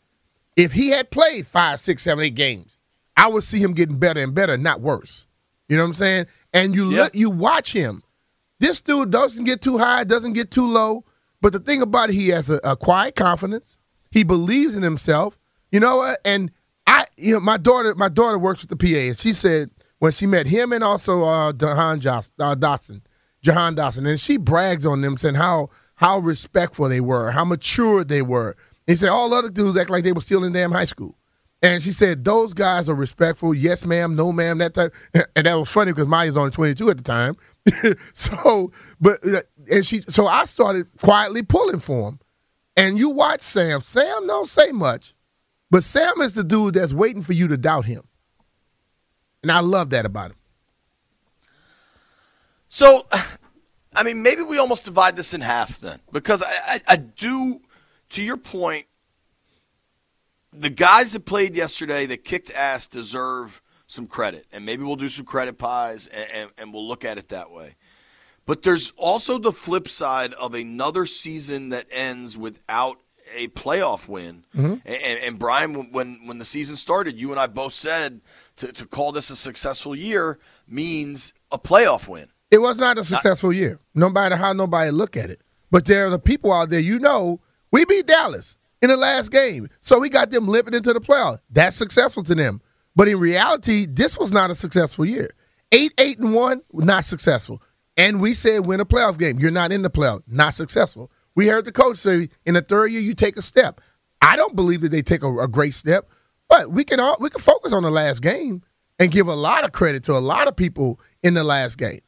if 0.56 0.72
he 0.72 0.88
had 0.88 1.10
played 1.10 1.46
five, 1.46 1.78
six, 1.78 2.02
seven, 2.02 2.24
eight 2.24 2.34
games, 2.34 2.78
I 3.16 3.28
would 3.28 3.44
see 3.44 3.58
him 3.60 3.74
getting 3.74 3.98
better 3.98 4.20
and 4.20 4.34
better, 4.34 4.56
not 4.56 4.80
worse. 4.80 5.26
You 5.68 5.76
know 5.76 5.82
what 5.82 5.88
I'm 5.88 5.94
saying? 5.94 6.26
And 6.52 6.74
you 6.74 6.84
look, 6.86 7.14
you 7.14 7.30
watch 7.30 7.72
him. 7.72 8.02
This 8.60 8.80
dude 8.80 9.10
doesn't 9.10 9.44
get 9.44 9.60
too 9.60 9.78
high, 9.78 10.04
doesn't 10.04 10.32
get 10.32 10.50
too 10.50 10.66
low. 10.66 11.04
But 11.40 11.52
the 11.52 11.58
thing 11.58 11.82
about 11.82 12.10
it, 12.10 12.14
he 12.14 12.28
has 12.28 12.48
a, 12.50 12.60
a 12.64 12.76
quiet 12.76 13.14
confidence. 13.16 13.78
He 14.10 14.22
believes 14.22 14.76
in 14.76 14.82
himself. 14.82 15.38
You 15.70 15.80
know 15.80 15.98
what? 15.98 16.18
And 16.24 16.50
I, 16.86 17.06
you 17.16 17.34
know, 17.34 17.40
my 17.40 17.56
daughter, 17.56 17.94
my 17.94 18.08
daughter 18.08 18.38
works 18.38 18.60
with 18.60 18.70
the 18.70 18.76
PA, 18.76 18.98
and 19.08 19.18
she 19.18 19.32
said 19.32 19.70
when 19.98 20.12
she 20.12 20.26
met 20.26 20.46
him 20.46 20.72
and 20.72 20.84
also 20.84 21.22
uh, 21.24 21.52
Jahan 21.52 22.00
Joss, 22.00 22.30
uh, 22.38 22.54
Jahan 22.54 23.76
Dotson, 23.76 24.08
and 24.08 24.20
she 24.20 24.36
brags 24.36 24.84
on 24.84 25.00
them, 25.00 25.16
saying 25.16 25.36
how 25.36 25.70
how 25.96 26.18
respectful 26.18 26.88
they 26.88 27.00
were, 27.00 27.30
how 27.30 27.44
mature 27.44 28.04
they 28.04 28.22
were. 28.22 28.56
And 28.86 28.94
he 28.94 28.96
said 28.96 29.10
all 29.10 29.32
other 29.32 29.50
dudes 29.50 29.78
act 29.78 29.90
like 29.90 30.04
they 30.04 30.12
were 30.12 30.20
still 30.20 30.44
in 30.44 30.52
damn 30.52 30.72
high 30.72 30.84
school. 30.84 31.16
And 31.62 31.82
she 31.82 31.92
said 31.92 32.24
those 32.24 32.52
guys 32.52 32.90
are 32.90 32.94
respectful. 32.94 33.54
Yes, 33.54 33.86
ma'am. 33.86 34.14
No, 34.14 34.32
ma'am. 34.32 34.58
That 34.58 34.74
type. 34.74 34.94
And 35.34 35.46
that 35.46 35.54
was 35.54 35.70
funny 35.70 35.92
because 35.92 36.06
Maya's 36.06 36.36
only 36.36 36.50
22 36.50 36.90
at 36.90 36.98
the 36.98 37.02
time. 37.02 37.36
so, 38.12 38.70
but 39.00 39.18
uh, 39.26 39.40
and 39.72 39.86
she, 39.86 40.02
so 40.02 40.26
I 40.26 40.44
started 40.44 40.86
quietly 41.00 41.42
pulling 41.42 41.78
for 41.78 42.10
him. 42.10 42.18
And 42.76 42.98
you 42.98 43.08
watch 43.08 43.40
Sam. 43.40 43.80
Sam 43.80 44.26
don't 44.26 44.48
say 44.48 44.72
much, 44.72 45.13
but 45.74 45.82
Sam 45.82 46.20
is 46.20 46.34
the 46.34 46.44
dude 46.44 46.74
that's 46.74 46.92
waiting 46.92 47.20
for 47.20 47.32
you 47.32 47.48
to 47.48 47.56
doubt 47.56 47.84
him. 47.84 48.04
And 49.42 49.50
I 49.50 49.58
love 49.58 49.90
that 49.90 50.06
about 50.06 50.30
him. 50.30 50.36
So, 52.68 53.08
I 53.96 54.04
mean, 54.04 54.22
maybe 54.22 54.42
we 54.42 54.58
almost 54.58 54.84
divide 54.84 55.16
this 55.16 55.34
in 55.34 55.40
half 55.40 55.80
then, 55.80 55.98
because 56.12 56.44
I, 56.44 56.52
I, 56.64 56.80
I 56.86 56.96
do, 56.96 57.60
to 58.10 58.22
your 58.22 58.36
point, 58.36 58.86
the 60.52 60.70
guys 60.70 61.12
that 61.14 61.24
played 61.26 61.56
yesterday 61.56 62.06
that 62.06 62.22
kicked 62.22 62.52
ass 62.52 62.86
deserve 62.86 63.60
some 63.88 64.06
credit, 64.06 64.46
and 64.52 64.64
maybe 64.64 64.84
we'll 64.84 64.94
do 64.94 65.08
some 65.08 65.24
credit 65.24 65.58
pies, 65.58 66.06
and, 66.06 66.30
and, 66.30 66.50
and 66.56 66.72
we'll 66.72 66.86
look 66.86 67.04
at 67.04 67.18
it 67.18 67.30
that 67.30 67.50
way. 67.50 67.74
But 68.46 68.62
there's 68.62 68.92
also 68.96 69.40
the 69.40 69.50
flip 69.50 69.88
side 69.88 70.34
of 70.34 70.54
another 70.54 71.04
season 71.04 71.70
that 71.70 71.88
ends 71.90 72.38
without 72.38 73.00
a 73.34 73.48
playoff 73.48 74.08
win. 74.08 74.44
Mm-hmm. 74.54 74.74
And, 74.84 75.18
and, 75.20 75.38
Brian, 75.38 75.92
when 75.92 76.26
when 76.26 76.38
the 76.38 76.44
season 76.44 76.76
started, 76.76 77.16
you 77.16 77.30
and 77.30 77.40
I 77.40 77.46
both 77.46 77.74
said 77.74 78.20
to, 78.56 78.72
to 78.72 78.86
call 78.86 79.12
this 79.12 79.30
a 79.30 79.36
successful 79.36 79.94
year 79.94 80.38
means 80.66 81.32
a 81.50 81.58
playoff 81.58 82.08
win. 82.08 82.28
It 82.50 82.58
was 82.58 82.78
not 82.78 82.98
a 82.98 83.04
successful 83.04 83.50
not, 83.50 83.56
year, 83.56 83.80
no 83.94 84.08
matter 84.08 84.36
how 84.36 84.52
nobody 84.52 84.90
look 84.90 85.16
at 85.16 85.30
it. 85.30 85.40
But 85.70 85.86
there 85.86 86.06
are 86.06 86.10
the 86.10 86.18
people 86.18 86.52
out 86.52 86.70
there, 86.70 86.80
you 86.80 86.98
know, 86.98 87.40
we 87.72 87.84
beat 87.84 88.06
Dallas 88.06 88.56
in 88.80 88.90
the 88.90 88.96
last 88.96 89.32
game. 89.32 89.68
So 89.80 89.98
we 89.98 90.08
got 90.08 90.30
them 90.30 90.46
limping 90.46 90.74
into 90.74 90.92
the 90.92 91.00
playoff. 91.00 91.40
That's 91.50 91.76
successful 91.76 92.22
to 92.24 92.34
them. 92.34 92.60
But 92.94 93.08
in 93.08 93.18
reality, 93.18 93.86
this 93.86 94.16
was 94.16 94.30
not 94.30 94.50
a 94.50 94.54
successful 94.54 95.04
year. 95.04 95.30
Eight, 95.72 95.92
eight, 95.98 96.20
and 96.20 96.32
one, 96.32 96.62
not 96.72 97.04
successful. 97.04 97.60
And 97.96 98.20
we 98.20 98.34
said 98.34 98.66
win 98.66 98.80
a 98.80 98.84
playoff 98.84 99.18
game. 99.18 99.40
You're 99.40 99.50
not 99.50 99.72
in 99.72 99.82
the 99.82 99.90
playoff, 99.90 100.22
not 100.28 100.54
successful. 100.54 101.10
We 101.34 101.48
heard 101.48 101.64
the 101.64 101.72
coach 101.72 101.98
say 101.98 102.28
in 102.46 102.54
the 102.54 102.62
third 102.62 102.88
year 102.88 103.00
you 103.00 103.14
take 103.14 103.36
a 103.36 103.42
step. 103.42 103.80
I 104.22 104.36
don't 104.36 104.56
believe 104.56 104.80
that 104.82 104.90
they 104.90 105.02
take 105.02 105.22
a, 105.22 105.38
a 105.38 105.48
great 105.48 105.74
step, 105.74 106.08
but 106.48 106.70
we 106.70 106.84
can 106.84 107.00
all 107.00 107.16
we 107.20 107.30
can 107.30 107.40
focus 107.40 107.72
on 107.72 107.82
the 107.82 107.90
last 107.90 108.22
game 108.22 108.62
and 108.98 109.10
give 109.10 109.28
a 109.28 109.34
lot 109.34 109.64
of 109.64 109.72
credit 109.72 110.04
to 110.04 110.12
a 110.12 110.20
lot 110.20 110.48
of 110.48 110.56
people 110.56 111.00
in 111.22 111.34
the 111.34 111.44
last 111.44 111.76
game. 111.76 112.00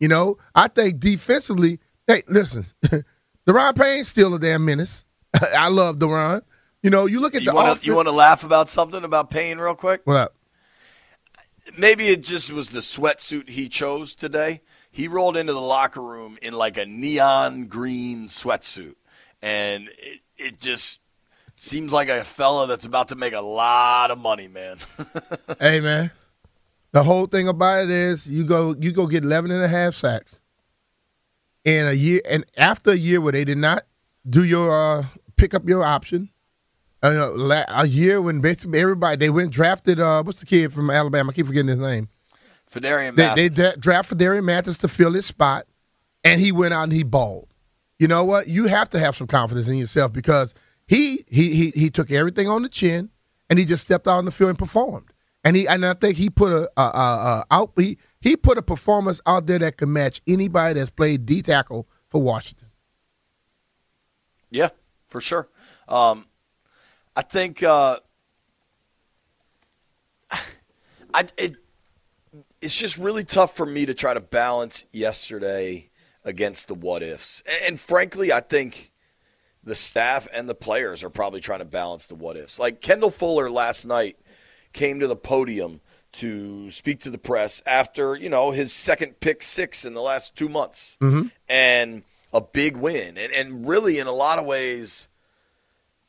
You 0.00 0.08
know, 0.08 0.38
I 0.54 0.68
think 0.68 1.00
defensively, 1.00 1.80
hey, 2.06 2.22
listen, 2.28 2.66
Daron 3.46 3.76
Payne's 3.76 4.08
still 4.08 4.34
a 4.34 4.38
damn 4.38 4.64
menace. 4.64 5.04
I 5.56 5.68
love 5.68 5.96
Daron. 5.96 6.42
You 6.82 6.90
know, 6.90 7.06
you 7.06 7.20
look 7.20 7.34
at 7.34 7.42
you 7.42 7.50
the 7.50 7.54
wanna, 7.54 7.72
offense. 7.72 7.86
You 7.86 7.96
want 7.96 8.08
to 8.08 8.12
laugh 8.12 8.44
about 8.44 8.68
something 8.68 9.02
about 9.02 9.30
Payne 9.30 9.58
real 9.58 9.74
quick? 9.74 10.02
What 10.04 10.16
up? 10.16 10.34
Maybe 11.76 12.08
it 12.08 12.22
just 12.22 12.52
was 12.52 12.70
the 12.70 12.80
sweatsuit 12.80 13.50
he 13.50 13.68
chose 13.68 14.14
today. 14.14 14.62
He 14.98 15.06
rolled 15.06 15.36
into 15.36 15.52
the 15.52 15.60
locker 15.60 16.02
room 16.02 16.38
in 16.42 16.54
like 16.54 16.76
a 16.76 16.84
neon 16.84 17.66
green 17.66 18.26
sweatsuit, 18.26 18.96
and 19.40 19.88
it, 19.96 20.20
it 20.36 20.58
just 20.58 21.00
seems 21.54 21.92
like 21.92 22.08
a 22.08 22.24
fella 22.24 22.66
that's 22.66 22.84
about 22.84 23.06
to 23.10 23.14
make 23.14 23.32
a 23.32 23.40
lot 23.40 24.10
of 24.10 24.18
money, 24.18 24.48
man. 24.48 24.78
hey, 25.60 25.78
man. 25.78 26.10
The 26.90 27.04
whole 27.04 27.26
thing 27.26 27.46
about 27.46 27.84
it 27.84 27.90
is 27.90 28.28
you 28.28 28.42
go 28.42 28.74
you 28.76 28.90
go 28.90 29.06
get 29.06 29.22
11 29.22 29.52
and 29.52 29.62
a 29.62 29.68
half 29.68 29.94
sacks 29.94 30.40
in 31.64 31.86
a 31.86 31.92
year 31.92 32.20
and 32.28 32.44
after 32.56 32.90
a 32.90 32.96
year 32.96 33.20
where 33.20 33.30
they 33.30 33.44
did 33.44 33.58
not 33.58 33.84
do 34.28 34.42
your 34.42 34.68
uh, 34.98 35.06
pick 35.36 35.54
up 35.54 35.68
your 35.68 35.84
option 35.84 36.28
uh, 37.04 37.64
a 37.68 37.86
year 37.86 38.20
when 38.20 38.40
basically 38.40 38.80
everybody 38.80 39.16
they 39.16 39.30
went 39.30 39.52
drafted 39.52 40.00
uh, 40.00 40.24
what's 40.24 40.40
the 40.40 40.46
kid 40.46 40.72
from 40.72 40.90
Alabama 40.90 41.30
I 41.30 41.34
keep 41.34 41.46
forgetting 41.46 41.68
his 41.68 41.78
name 41.78 42.08
Phidarian 42.70 43.16
they, 43.16 43.34
they 43.34 43.48
d- 43.48 43.76
draft 43.78 44.10
Phidarian 44.10 44.44
Mathis 44.44 44.78
to 44.78 44.88
fill 44.88 45.12
his 45.12 45.26
spot 45.26 45.66
and 46.24 46.40
he 46.40 46.52
went 46.52 46.74
out 46.74 46.84
and 46.84 46.92
he 46.92 47.02
balled 47.02 47.52
you 47.98 48.08
know 48.08 48.24
what 48.24 48.48
you 48.48 48.66
have 48.66 48.88
to 48.90 48.98
have 48.98 49.16
some 49.16 49.26
confidence 49.26 49.68
in 49.68 49.76
yourself 49.76 50.12
because 50.12 50.54
he 50.86 51.24
he 51.28 51.54
he, 51.54 51.70
he 51.70 51.90
took 51.90 52.10
everything 52.10 52.48
on 52.48 52.62
the 52.62 52.68
chin 52.68 53.10
and 53.50 53.58
he 53.58 53.64
just 53.64 53.84
stepped 53.84 54.06
out 54.06 54.16
on 54.16 54.24
the 54.24 54.30
field 54.30 54.50
and 54.50 54.58
performed 54.58 55.10
and 55.44 55.56
he 55.56 55.66
and 55.66 55.84
I 55.84 55.94
think 55.94 56.16
he 56.16 56.30
put 56.30 56.52
a, 56.52 56.70
a, 56.76 56.82
a, 56.82 56.84
a 56.84 57.44
out 57.50 57.72
he, 57.76 57.98
he 58.20 58.36
put 58.36 58.58
a 58.58 58.62
performance 58.62 59.20
out 59.26 59.46
there 59.46 59.58
that 59.58 59.76
could 59.76 59.88
match 59.88 60.20
anybody 60.26 60.74
that's 60.74 60.90
played 60.90 61.26
D 61.26 61.42
tackle 61.42 61.88
for 62.08 62.20
Washington. 62.20 62.68
Yeah, 64.50 64.70
for 65.08 65.20
sure. 65.20 65.48
Um, 65.88 66.26
I 67.14 67.22
think 67.22 67.62
uh, 67.62 67.98
I 71.14 71.26
it, 71.36 71.56
it's 72.60 72.76
just 72.76 72.98
really 72.98 73.24
tough 73.24 73.56
for 73.56 73.66
me 73.66 73.86
to 73.86 73.94
try 73.94 74.14
to 74.14 74.20
balance 74.20 74.84
yesterday 74.90 75.90
against 76.24 76.68
the 76.68 76.74
what 76.74 77.02
ifs, 77.02 77.42
and, 77.66 77.78
frankly, 77.78 78.32
I 78.32 78.40
think 78.40 78.92
the 79.62 79.74
staff 79.74 80.26
and 80.32 80.48
the 80.48 80.54
players 80.54 81.04
are 81.04 81.10
probably 81.10 81.40
trying 81.40 81.58
to 81.60 81.64
balance 81.64 82.06
the 82.06 82.14
what 82.14 82.36
ifs. 82.36 82.58
Like 82.58 82.80
Kendall 82.80 83.10
Fuller 83.10 83.50
last 83.50 83.84
night 83.84 84.18
came 84.72 85.00
to 85.00 85.06
the 85.06 85.16
podium 85.16 85.80
to 86.12 86.70
speak 86.70 87.00
to 87.00 87.10
the 87.10 87.18
press 87.18 87.62
after 87.66 88.16
you 88.16 88.28
know 88.28 88.50
his 88.50 88.72
second 88.72 89.20
pick 89.20 89.42
six 89.42 89.84
in 89.84 89.94
the 89.94 90.00
last 90.00 90.34
two 90.36 90.48
months 90.48 90.96
mm-hmm. 91.00 91.28
and 91.48 92.02
a 92.32 92.40
big 92.40 92.76
win 92.76 93.18
and, 93.18 93.32
and 93.32 93.68
really 93.68 93.98
in 93.98 94.06
a 94.06 94.12
lot 94.12 94.38
of 94.38 94.46
ways 94.46 95.06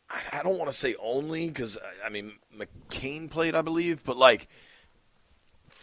I, 0.10 0.40
I 0.40 0.44
don't 0.44 0.58
want 0.58 0.72
to 0.72 0.76
say 0.76 0.96
only 1.02 1.48
because 1.48 1.78
I 2.06 2.10
mean 2.10 2.34
McCain 2.58 3.30
played 3.30 3.56
I 3.56 3.62
believe 3.62 4.04
but 4.06 4.16
like 4.16 4.48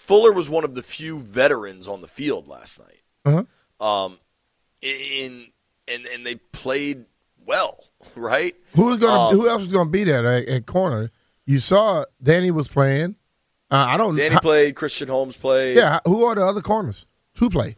Fuller 0.07 0.33
was 0.33 0.49
one 0.49 0.65
of 0.65 0.75
the 0.75 0.83
few 0.83 1.19
veterans 1.19 1.89
on 1.89 2.01
the 2.01 2.09
field 2.09 2.49
last 2.49 2.81
night 2.81 3.03
uh-huh. 3.25 3.85
um 3.85 4.19
in 4.83 5.49
and 5.89 6.07
and 6.07 6.27
they 6.27 6.37
played 6.37 7.05
well 7.45 7.85
right 8.17 8.55
who 8.75 8.87
was 8.87 8.99
gonna 8.99 9.29
um, 9.29 9.35
who 9.35 9.49
else 9.49 9.63
was 9.63 9.73
gonna 9.73 9.91
be 9.91 10.05
there 10.05 10.27
at, 10.27 10.49
at 10.49 10.67
corner 10.67 11.11
you 11.47 11.61
saw 11.61 12.05
Danny 12.23 12.51
was 12.51 12.69
playing. 12.69 13.15
Uh, 13.71 13.77
I 13.77 13.97
don't. 13.97 14.17
Danny 14.17 14.37
played. 14.41 14.75
Christian 14.75 15.09
Holmes 15.09 15.37
played. 15.37 15.77
Yeah. 15.77 16.01
Who 16.05 16.25
are 16.25 16.35
the 16.35 16.43
other 16.43 16.61
corners? 16.61 17.07
Who 17.39 17.49
play? 17.49 17.77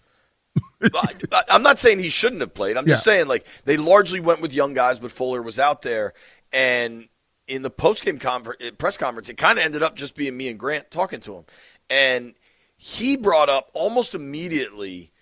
I, 0.83 1.45
am 1.51 1.63
not 1.63 1.79
saying 1.79 1.99
he 1.99 2.09
shouldn't 2.09 2.41
have 2.41 2.55
played. 2.55 2.77
I'm 2.77 2.87
just 2.87 3.07
yeah. 3.07 3.13
saying 3.13 3.29
like 3.29 3.47
they 3.65 3.77
largely 3.77 4.21
went 4.21 4.41
with 4.41 4.53
young 4.53 4.75
guys, 4.75 4.99
but 4.99 5.11
Fuller 5.11 5.43
was 5.43 5.59
out 5.59 5.83
there, 5.83 6.15
and 6.53 7.09
in 7.47 7.63
the 7.63 7.71
post 7.71 8.05
game 8.05 8.19
confer- 8.19 8.57
eh, 8.61 8.71
press 8.77 8.97
conference, 8.97 9.29
it 9.29 9.37
kind 9.37 9.59
of 9.59 9.65
ended 9.65 9.83
up 9.83 9.97
just 9.97 10.15
being 10.15 10.37
me 10.37 10.49
and 10.49 10.59
Grant 10.59 10.91
talking 10.91 11.21
to 11.21 11.37
him, 11.37 11.45
and 11.90 12.35
he 12.76 13.16
brought 13.16 13.49
up 13.49 13.71
almost 13.75 14.14
immediately. 14.14 15.12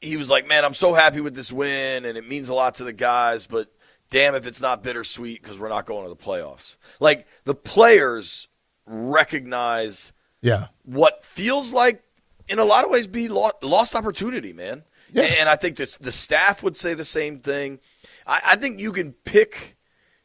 He 0.00 0.16
was 0.16 0.30
like, 0.30 0.46
"Man, 0.46 0.64
I'm 0.64 0.74
so 0.74 0.94
happy 0.94 1.20
with 1.20 1.34
this 1.34 1.52
win, 1.52 2.04
and 2.04 2.16
it 2.16 2.26
means 2.26 2.48
a 2.48 2.54
lot 2.54 2.76
to 2.76 2.84
the 2.84 2.92
guys, 2.92 3.46
but 3.46 3.70
damn 4.10 4.34
if 4.34 4.46
it's 4.46 4.60
not 4.60 4.82
bittersweet 4.82 5.42
because 5.42 5.58
we're 5.58 5.68
not 5.68 5.86
going 5.86 6.02
to 6.02 6.10
the 6.10 6.16
playoffs. 6.16 6.76
Like 6.98 7.26
the 7.44 7.54
players 7.54 8.48
recognize 8.86 10.12
yeah. 10.42 10.66
what 10.84 11.24
feels 11.24 11.72
like, 11.72 12.02
in 12.48 12.58
a 12.58 12.64
lot 12.64 12.84
of 12.84 12.90
ways, 12.90 13.06
be 13.06 13.28
lost 13.28 13.94
opportunity, 13.94 14.52
man. 14.52 14.82
Yeah. 15.12 15.22
And 15.22 15.48
I 15.48 15.56
think 15.56 15.76
that 15.76 15.96
the 16.00 16.12
staff 16.12 16.62
would 16.62 16.76
say 16.76 16.94
the 16.94 17.04
same 17.04 17.38
thing. 17.38 17.78
I, 18.26 18.40
I 18.44 18.56
think 18.56 18.80
you 18.80 18.92
can 18.92 19.12
pick 19.12 19.76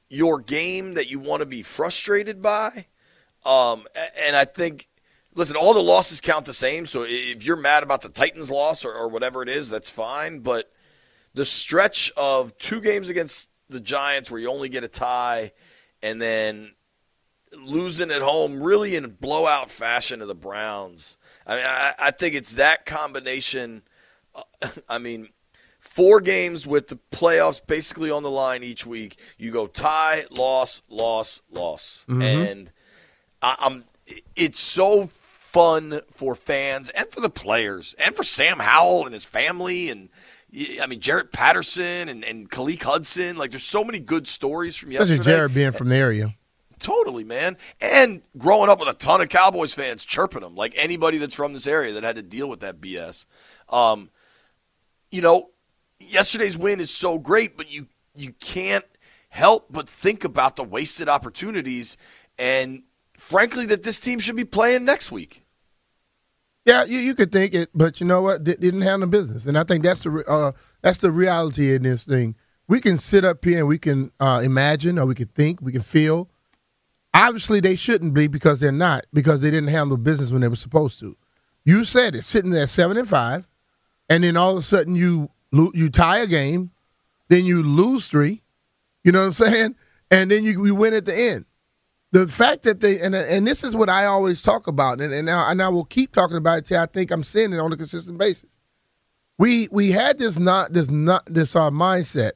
your 0.09 0.39
game 0.39 0.95
that 0.95 1.09
you 1.09 1.19
want 1.19 1.41
to 1.41 1.45
be 1.45 1.61
frustrated 1.61 2.41
by. 2.41 2.87
Um, 3.45 3.87
and 4.25 4.35
I 4.35 4.45
think, 4.45 4.87
listen, 5.35 5.55
all 5.55 5.73
the 5.73 5.83
losses 5.83 6.21
count 6.21 6.45
the 6.45 6.53
same. 6.53 6.85
So 6.85 7.05
if 7.07 7.45
you're 7.45 7.57
mad 7.57 7.83
about 7.83 8.01
the 8.01 8.09
Titans 8.09 8.49
loss 8.49 8.83
or, 8.83 8.93
or 8.93 9.07
whatever 9.07 9.43
it 9.43 9.49
is, 9.49 9.69
that's 9.69 9.89
fine. 9.89 10.39
But 10.39 10.71
the 11.33 11.45
stretch 11.45 12.11
of 12.17 12.57
two 12.57 12.81
games 12.81 13.09
against 13.09 13.49
the 13.69 13.79
Giants 13.79 14.31
where 14.31 14.39
you 14.39 14.49
only 14.49 14.69
get 14.69 14.83
a 14.83 14.87
tie 14.87 15.51
and 16.01 16.21
then 16.21 16.71
losing 17.53 18.11
at 18.11 18.21
home 18.21 18.63
really 18.63 18.95
in 18.95 19.09
blowout 19.09 19.69
fashion 19.69 20.19
to 20.19 20.25
the 20.25 20.35
Browns. 20.35 21.17
I 21.45 21.55
mean, 21.55 21.65
I, 21.65 21.93
I 21.99 22.11
think 22.11 22.35
it's 22.35 22.53
that 22.53 22.85
combination. 22.85 23.83
Uh, 24.33 24.43
I 24.89 24.97
mean, 24.97 25.29
four 25.79 26.21
games 26.21 26.65
with 26.65 26.87
the 26.87 26.99
playoffs 27.11 27.65
basically 27.65 28.11
on 28.11 28.23
the 28.23 28.31
line 28.31 28.63
each 28.63 28.85
week. 28.85 29.17
You 29.37 29.51
go 29.51 29.67
tie, 29.67 30.25
loss, 30.29 30.81
loss, 30.89 31.41
loss, 31.51 32.05
mm-hmm. 32.07 32.21
and 32.21 32.71
I, 33.41 33.55
I'm. 33.59 33.85
It's 34.35 34.59
so 34.59 35.09
fun 35.55 36.01
for 36.11 36.35
fans 36.35 36.89
and 36.89 37.09
for 37.09 37.21
the 37.21 37.29
players 37.29 37.95
and 37.97 38.13
for 38.13 38.23
Sam 38.23 38.59
Howell 38.59 39.05
and 39.05 39.13
his 39.13 39.23
family 39.23 39.89
and 39.89 40.09
I 40.81 40.85
mean, 40.85 40.99
Jaret 40.99 41.31
Patterson 41.31 42.09
and, 42.09 42.25
and 42.25 42.49
Khaleke 42.49 42.83
Hudson. 42.83 43.37
Like, 43.37 43.51
there's 43.51 43.63
so 43.63 43.83
many 43.83 43.99
good 43.99 44.27
stories 44.27 44.75
from 44.75 44.91
yesterday. 44.91 45.19
Especially 45.19 45.39
Jaret 45.39 45.53
being 45.53 45.71
from 45.71 45.89
the 45.89 45.95
area. 45.95 46.35
Totally, 46.79 47.23
man. 47.23 47.57
And 47.79 48.21
growing 48.37 48.69
up 48.69 48.79
with 48.79 48.89
a 48.89 48.93
ton 48.93 49.21
of 49.21 49.29
Cowboys 49.29 49.73
fans 49.73 50.03
chirping 50.03 50.41
them, 50.41 50.55
like 50.55 50.73
anybody 50.75 51.17
that's 51.17 51.33
from 51.33 51.53
this 51.53 51.67
area 51.67 51.93
that 51.93 52.03
had 52.03 52.17
to 52.17 52.21
deal 52.21 52.49
with 52.49 52.59
that 52.59 52.81
BS. 52.81 53.25
Um, 53.69 54.09
you 55.09 55.21
know, 55.21 55.51
yesterday's 55.99 56.57
win 56.57 56.81
is 56.81 56.91
so 56.91 57.17
great, 57.17 57.55
but 57.55 57.71
you 57.71 57.87
you 58.13 58.33
can't 58.33 58.85
help 59.29 59.67
but 59.69 59.87
think 59.87 60.25
about 60.25 60.57
the 60.57 60.63
wasted 60.63 61.09
opportunities 61.09 61.97
and 62.37 62.83
frankly 63.17 63.65
that 63.65 63.83
this 63.83 63.99
team 63.99 64.19
should 64.19 64.35
be 64.35 64.45
playing 64.45 64.85
next 64.85 65.11
week. 65.11 65.44
Yeah, 66.65 66.83
you, 66.83 66.99
you 66.99 67.13
could 67.13 67.31
think 67.31 67.53
it, 67.53 67.69
but 67.75 67.99
you 67.99 68.07
know 68.07 68.21
what? 68.21 68.43
D- 68.43 68.55
didn't 68.59 68.81
handle 68.81 69.07
business, 69.07 69.45
and 69.45 69.57
I 69.57 69.63
think 69.63 69.83
that's 69.83 70.01
the 70.01 70.23
uh, 70.27 70.51
that's 70.81 70.97
the 70.97 71.11
reality 71.11 71.75
in 71.75 71.83
this 71.83 72.03
thing. 72.03 72.35
We 72.67 72.81
can 72.81 72.97
sit 72.97 73.23
up 73.23 73.45
here 73.45 73.59
and 73.59 73.67
we 73.67 73.77
can 73.77 74.11
uh, 74.19 74.41
imagine, 74.43 74.97
or 74.97 75.05
we 75.05 75.13
can 75.13 75.27
think, 75.27 75.61
we 75.61 75.71
can 75.71 75.83
feel. 75.83 76.29
Obviously, 77.13 77.59
they 77.59 77.75
shouldn't 77.75 78.15
be 78.15 78.27
because 78.27 78.59
they're 78.59 78.71
not 78.71 79.05
because 79.13 79.41
they 79.41 79.51
didn't 79.51 79.69
handle 79.69 79.97
business 79.97 80.31
when 80.31 80.41
they 80.41 80.47
were 80.47 80.55
supposed 80.55 80.99
to. 81.01 81.15
You 81.63 81.85
said 81.85 82.15
it, 82.15 82.23
sitting 82.25 82.51
there 82.51 82.67
seven 82.67 82.97
and 82.97 83.07
five, 83.07 83.47
and 84.09 84.23
then 84.23 84.35
all 84.35 84.53
of 84.53 84.59
a 84.59 84.63
sudden 84.63 84.95
you 84.95 85.29
you 85.51 85.89
tie 85.89 86.17
a 86.19 86.27
game, 86.27 86.71
then 87.29 87.45
you 87.45 87.61
lose 87.63 88.07
three. 88.07 88.41
You 89.03 89.11
know 89.11 89.21
what 89.21 89.27
I'm 89.27 89.33
saying? 89.33 89.75
and 90.11 90.29
then 90.31 90.43
you, 90.43 90.65
you 90.65 90.75
win 90.75 90.93
at 90.93 91.05
the 91.05 91.15
end. 91.15 91.45
The 92.15 92.27
fact 92.27 92.63
that 92.63 92.79
they 92.79 93.01
and 93.01 93.13
and 93.13 93.45
this 93.45 93.61
is 93.61 93.75
what 93.75 93.89
I 93.89 94.05
always 94.05 94.41
talk 94.41 94.67
about, 94.67 95.01
and 95.01 95.13
and, 95.13 95.29
I, 95.29 95.51
and 95.51 95.61
I 95.61 95.67
will 95.67 95.83
keep 95.83 96.13
talking 96.13 96.37
about 96.37 96.59
it 96.59 96.65
till 96.67 96.79
I 96.79 96.85
think 96.85 97.11
I'm 97.11 97.23
saying 97.23 97.51
it 97.51 97.59
on 97.59 97.73
a 97.73 97.75
consistent 97.75 98.17
basis. 98.17 98.57
We 99.37 99.67
we 99.69 99.91
had 99.91 100.17
this 100.17 100.39
not 100.39 100.71
this 100.71 100.89
not 100.89 101.25
this 101.25 101.57
our 101.57 101.67
uh, 101.67 101.71
mindset. 101.71 102.31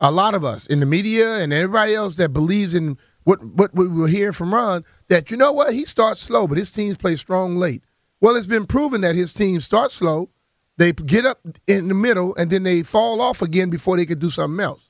A 0.00 0.10
lot 0.10 0.34
of 0.34 0.42
us 0.42 0.64
in 0.64 0.80
the 0.80 0.86
media 0.86 1.34
and 1.34 1.52
everybody 1.52 1.94
else 1.94 2.16
that 2.16 2.32
believes 2.32 2.74
in 2.74 2.96
what 3.24 3.44
what 3.44 3.74
we 3.74 3.88
were 3.88 4.08
hearing 4.08 4.32
from 4.32 4.54
Ron 4.54 4.86
that 5.08 5.30
you 5.30 5.36
know 5.36 5.52
what 5.52 5.74
he 5.74 5.84
starts 5.84 6.22
slow, 6.22 6.46
but 6.46 6.56
his 6.56 6.70
teams 6.70 6.96
play 6.96 7.14
strong 7.14 7.58
late. 7.58 7.84
Well, 8.22 8.36
it's 8.36 8.46
been 8.46 8.64
proven 8.64 9.02
that 9.02 9.16
his 9.16 9.34
teams 9.34 9.66
start 9.66 9.90
slow, 9.90 10.30
they 10.78 10.92
get 10.92 11.26
up 11.26 11.40
in 11.66 11.88
the 11.88 11.94
middle, 11.94 12.34
and 12.36 12.50
then 12.50 12.62
they 12.62 12.82
fall 12.82 13.20
off 13.20 13.42
again 13.42 13.68
before 13.68 13.98
they 13.98 14.06
can 14.06 14.18
do 14.18 14.30
something 14.30 14.64
else. 14.64 14.88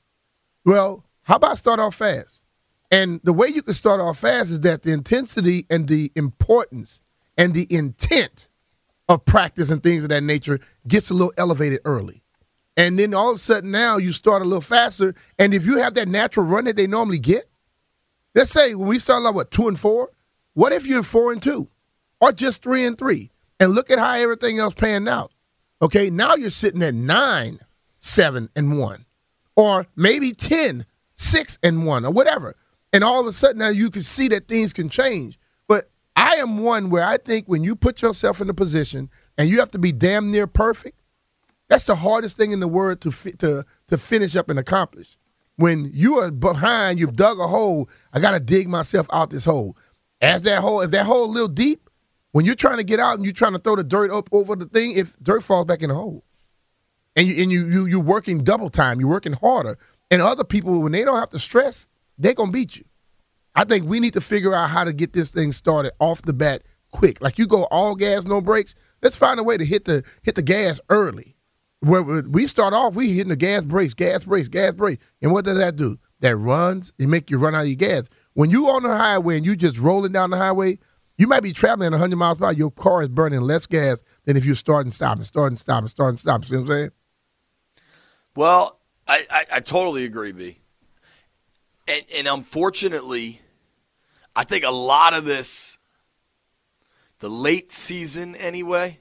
Well, 0.63 1.03
how 1.23 1.35
about 1.35 1.57
start 1.57 1.81
off 1.81 1.95
fast? 1.95 2.40
And 2.91 3.21
the 3.23 3.33
way 3.33 3.47
you 3.47 3.61
can 3.61 3.73
start 3.73 4.01
off 4.01 4.19
fast 4.19 4.51
is 4.51 4.59
that 4.61 4.83
the 4.83 4.91
intensity 4.91 5.65
and 5.69 5.87
the 5.87 6.11
importance 6.15 7.01
and 7.37 7.53
the 7.53 7.65
intent 7.69 8.49
of 9.07 9.23
practice 9.25 9.69
and 9.69 9.81
things 9.81 10.03
of 10.03 10.09
that 10.09 10.23
nature 10.23 10.59
gets 10.87 11.09
a 11.09 11.13
little 11.13 11.33
elevated 11.37 11.79
early. 11.85 12.21
And 12.77 12.99
then 12.99 13.13
all 13.13 13.29
of 13.31 13.35
a 13.37 13.39
sudden 13.39 13.71
now 13.71 13.97
you 13.97 14.11
start 14.11 14.41
a 14.41 14.45
little 14.45 14.61
faster. 14.61 15.15
And 15.39 15.53
if 15.53 15.65
you 15.65 15.77
have 15.77 15.93
that 15.95 16.07
natural 16.07 16.45
run 16.45 16.65
that 16.65 16.75
they 16.75 16.87
normally 16.87 17.19
get, 17.19 17.49
let's 18.35 18.51
say 18.51 18.75
when 18.75 18.87
we 18.87 18.99
start 18.99 19.23
like 19.23 19.35
what 19.35 19.51
two 19.51 19.67
and 19.67 19.79
four, 19.79 20.09
what 20.53 20.73
if 20.73 20.85
you're 20.85 21.03
four 21.03 21.31
and 21.31 21.41
two? 21.41 21.69
Or 22.19 22.31
just 22.31 22.61
three 22.61 22.85
and 22.85 22.97
three? 22.97 23.31
And 23.59 23.73
look 23.73 23.89
at 23.89 23.99
how 23.99 24.13
everything 24.13 24.59
else 24.59 24.73
panned 24.73 25.07
out. 25.07 25.31
Okay, 25.81 26.09
now 26.09 26.35
you're 26.35 26.49
sitting 26.49 26.83
at 26.83 26.93
nine, 26.93 27.59
seven, 27.99 28.49
and 28.55 28.77
one. 28.77 29.05
Or 29.55 29.87
maybe 29.95 30.33
ten, 30.33 30.85
six 31.15 31.57
and 31.63 31.85
one, 31.85 32.05
or 32.05 32.11
whatever. 32.11 32.55
And 32.93 33.03
all 33.03 33.19
of 33.19 33.27
a 33.27 33.33
sudden 33.33 33.59
now 33.59 33.69
you 33.69 33.89
can 33.89 34.01
see 34.01 34.27
that 34.29 34.47
things 34.47 34.73
can 34.73 34.89
change. 34.89 35.39
But 35.67 35.89
I 36.15 36.35
am 36.35 36.59
one 36.59 36.89
where 36.89 37.03
I 37.03 37.17
think 37.17 37.47
when 37.47 37.63
you 37.63 37.75
put 37.75 38.01
yourself 38.01 38.41
in 38.41 38.49
a 38.49 38.53
position 38.53 39.09
and 39.37 39.49
you 39.49 39.59
have 39.59 39.71
to 39.71 39.79
be 39.79 39.91
damn 39.91 40.31
near 40.31 40.47
perfect, 40.47 41.01
that's 41.69 41.85
the 41.85 41.95
hardest 41.95 42.35
thing 42.35 42.51
in 42.51 42.59
the 42.59 42.67
world 42.67 42.99
to 43.01 43.11
fi- 43.11 43.31
to 43.39 43.65
to 43.87 43.97
finish 43.97 44.35
up 44.35 44.49
and 44.49 44.59
accomplish. 44.59 45.17
When 45.55 45.89
you 45.93 46.19
are 46.19 46.31
behind, 46.31 46.99
you've 46.99 47.15
dug 47.15 47.39
a 47.39 47.47
hole. 47.47 47.89
I 48.13 48.19
got 48.19 48.31
to 48.31 48.39
dig 48.39 48.67
myself 48.67 49.07
out 49.13 49.29
this 49.29 49.45
hole. 49.45 49.77
As 50.19 50.41
that 50.43 50.61
hole, 50.61 50.81
if 50.81 50.91
that 50.91 51.05
hole 51.05 51.25
a 51.25 51.31
little 51.31 51.47
deep, 51.47 51.89
when 52.31 52.45
you're 52.45 52.55
trying 52.55 52.77
to 52.77 52.83
get 52.83 52.99
out 52.99 53.15
and 53.15 53.23
you're 53.23 53.33
trying 53.33 53.53
to 53.53 53.59
throw 53.59 53.75
the 53.75 53.83
dirt 53.83 54.11
up 54.11 54.27
over 54.31 54.55
the 54.55 54.65
thing, 54.65 54.93
if 54.93 55.17
dirt 55.21 55.43
falls 55.43 55.65
back 55.65 55.81
in 55.81 55.89
the 55.89 55.95
hole, 55.95 56.23
and 57.15 57.27
you 57.27 57.41
and 57.41 57.51
you 57.51 57.67
you 57.67 57.85
you're 57.85 57.99
working 57.99 58.43
double 58.43 58.69
time, 58.69 58.99
you're 58.99 59.09
working 59.09 59.33
harder, 59.33 59.77
and 60.09 60.21
other 60.21 60.43
people 60.43 60.81
when 60.81 60.91
they 60.91 61.05
don't 61.05 61.19
have 61.19 61.29
to 61.29 61.39
stress, 61.39 61.87
they're 62.21 62.33
gonna 62.33 62.51
beat 62.51 62.77
you. 62.77 62.85
I 63.55 63.63
think 63.63 63.85
we 63.85 63.99
need 63.99 64.13
to 64.13 64.21
figure 64.21 64.53
out 64.53 64.69
how 64.69 64.83
to 64.83 64.93
get 64.93 65.13
this 65.13 65.29
thing 65.29 65.51
started 65.51 65.91
off 65.99 66.21
the 66.21 66.33
bat 66.33 66.63
quick. 66.91 67.21
Like 67.21 67.37
you 67.37 67.47
go 67.47 67.63
all 67.65 67.95
gas, 67.95 68.25
no 68.25 68.41
brakes. 68.41 68.75
Let's 69.01 69.15
find 69.15 69.39
a 69.39 69.43
way 69.43 69.57
to 69.57 69.65
hit 69.65 69.85
the 69.85 70.03
hit 70.21 70.35
the 70.35 70.41
gas 70.41 70.79
early. 70.89 71.35
Where 71.79 72.03
we 72.03 72.45
start 72.45 72.73
off, 72.73 72.93
we 72.93 73.11
hitting 73.13 73.29
the 73.29 73.35
gas 73.35 73.63
brakes, 73.63 73.95
gas 73.95 74.23
brakes, 74.23 74.47
gas 74.47 74.73
brakes, 74.73 75.03
and 75.21 75.31
what 75.31 75.45
does 75.45 75.57
that 75.57 75.75
do? 75.75 75.97
That 76.19 76.37
runs. 76.37 76.93
It 76.99 77.07
make 77.07 77.31
you 77.31 77.39
run 77.39 77.55
out 77.55 77.63
of 77.63 77.67
your 77.67 77.75
gas. 77.75 78.07
When 78.33 78.51
you 78.51 78.69
on 78.69 78.83
the 78.83 78.95
highway 78.95 79.37
and 79.37 79.45
you 79.45 79.55
just 79.55 79.79
rolling 79.79 80.11
down 80.11 80.29
the 80.29 80.37
highway, 80.37 80.77
you 81.17 81.27
might 81.27 81.41
be 81.41 81.53
traveling 81.53 81.91
100 81.91 82.15
miles 82.15 82.37
per 82.37 82.45
hour. 82.45 82.53
Your 82.53 82.71
car 82.71 83.01
is 83.01 83.09
burning 83.09 83.41
less 83.41 83.65
gas 83.65 84.03
than 84.25 84.37
if 84.37 84.45
you 84.45 84.53
start 84.53 84.85
and 84.85 84.93
stop 84.93 85.17
and 85.17 85.25
start 85.25 85.51
and 85.51 85.59
stop 85.59 85.81
and 85.81 85.89
start 85.89 86.09
and 86.09 86.19
stop. 86.19 86.45
See 86.45 86.55
what 86.55 86.61
I'm 86.61 86.67
saying? 86.67 86.91
Well, 88.35 88.79
I, 89.07 89.25
I, 89.29 89.45
I 89.53 89.59
totally 89.59 90.05
agree, 90.05 90.31
B. 90.31 90.60
And, 91.91 92.05
and 92.15 92.27
unfortunately, 92.27 93.41
I 94.33 94.45
think 94.45 94.63
a 94.63 94.71
lot 94.71 95.13
of 95.13 95.25
this, 95.25 95.77
the 97.19 97.29
late 97.29 97.73
season 97.73 98.33
anyway. 98.35 98.99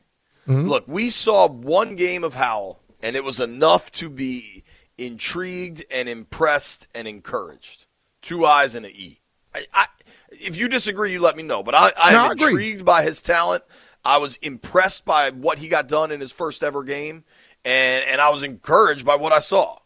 Mm-hmm. 0.48 0.68
Look, 0.68 0.88
we 0.88 1.10
saw 1.10 1.48
one 1.48 1.94
game 1.94 2.24
of 2.24 2.34
Howell, 2.34 2.80
and 3.00 3.14
it 3.14 3.22
was 3.22 3.38
enough 3.38 3.92
to 3.92 4.08
be 4.08 4.64
intrigued 4.98 5.84
and 5.90 6.08
impressed 6.08 6.88
and 6.92 7.06
encouraged. 7.06 7.86
Two 8.22 8.44
eyes 8.44 8.74
and 8.74 8.84
an 8.84 8.92
E. 8.92 9.20
I, 9.54 9.66
I, 9.72 9.86
if 10.32 10.58
you 10.58 10.68
disagree, 10.68 11.12
you 11.12 11.20
let 11.20 11.36
me 11.36 11.44
know. 11.44 11.62
But 11.62 11.76
I, 11.76 11.92
I 11.96 12.12
no, 12.12 12.24
am 12.24 12.32
intrigued 12.32 12.84
by 12.84 13.04
his 13.04 13.22
talent. 13.22 13.62
I 14.04 14.16
was 14.16 14.36
impressed 14.38 15.04
by 15.04 15.30
what 15.30 15.60
he 15.60 15.68
got 15.68 15.86
done 15.86 16.10
in 16.10 16.20
his 16.20 16.32
first 16.32 16.62
ever 16.64 16.82
game, 16.82 17.24
and 17.64 18.04
and 18.04 18.20
I 18.20 18.30
was 18.30 18.42
encouraged 18.42 19.06
by 19.06 19.14
what 19.14 19.32
I 19.32 19.38
saw. 19.38 19.78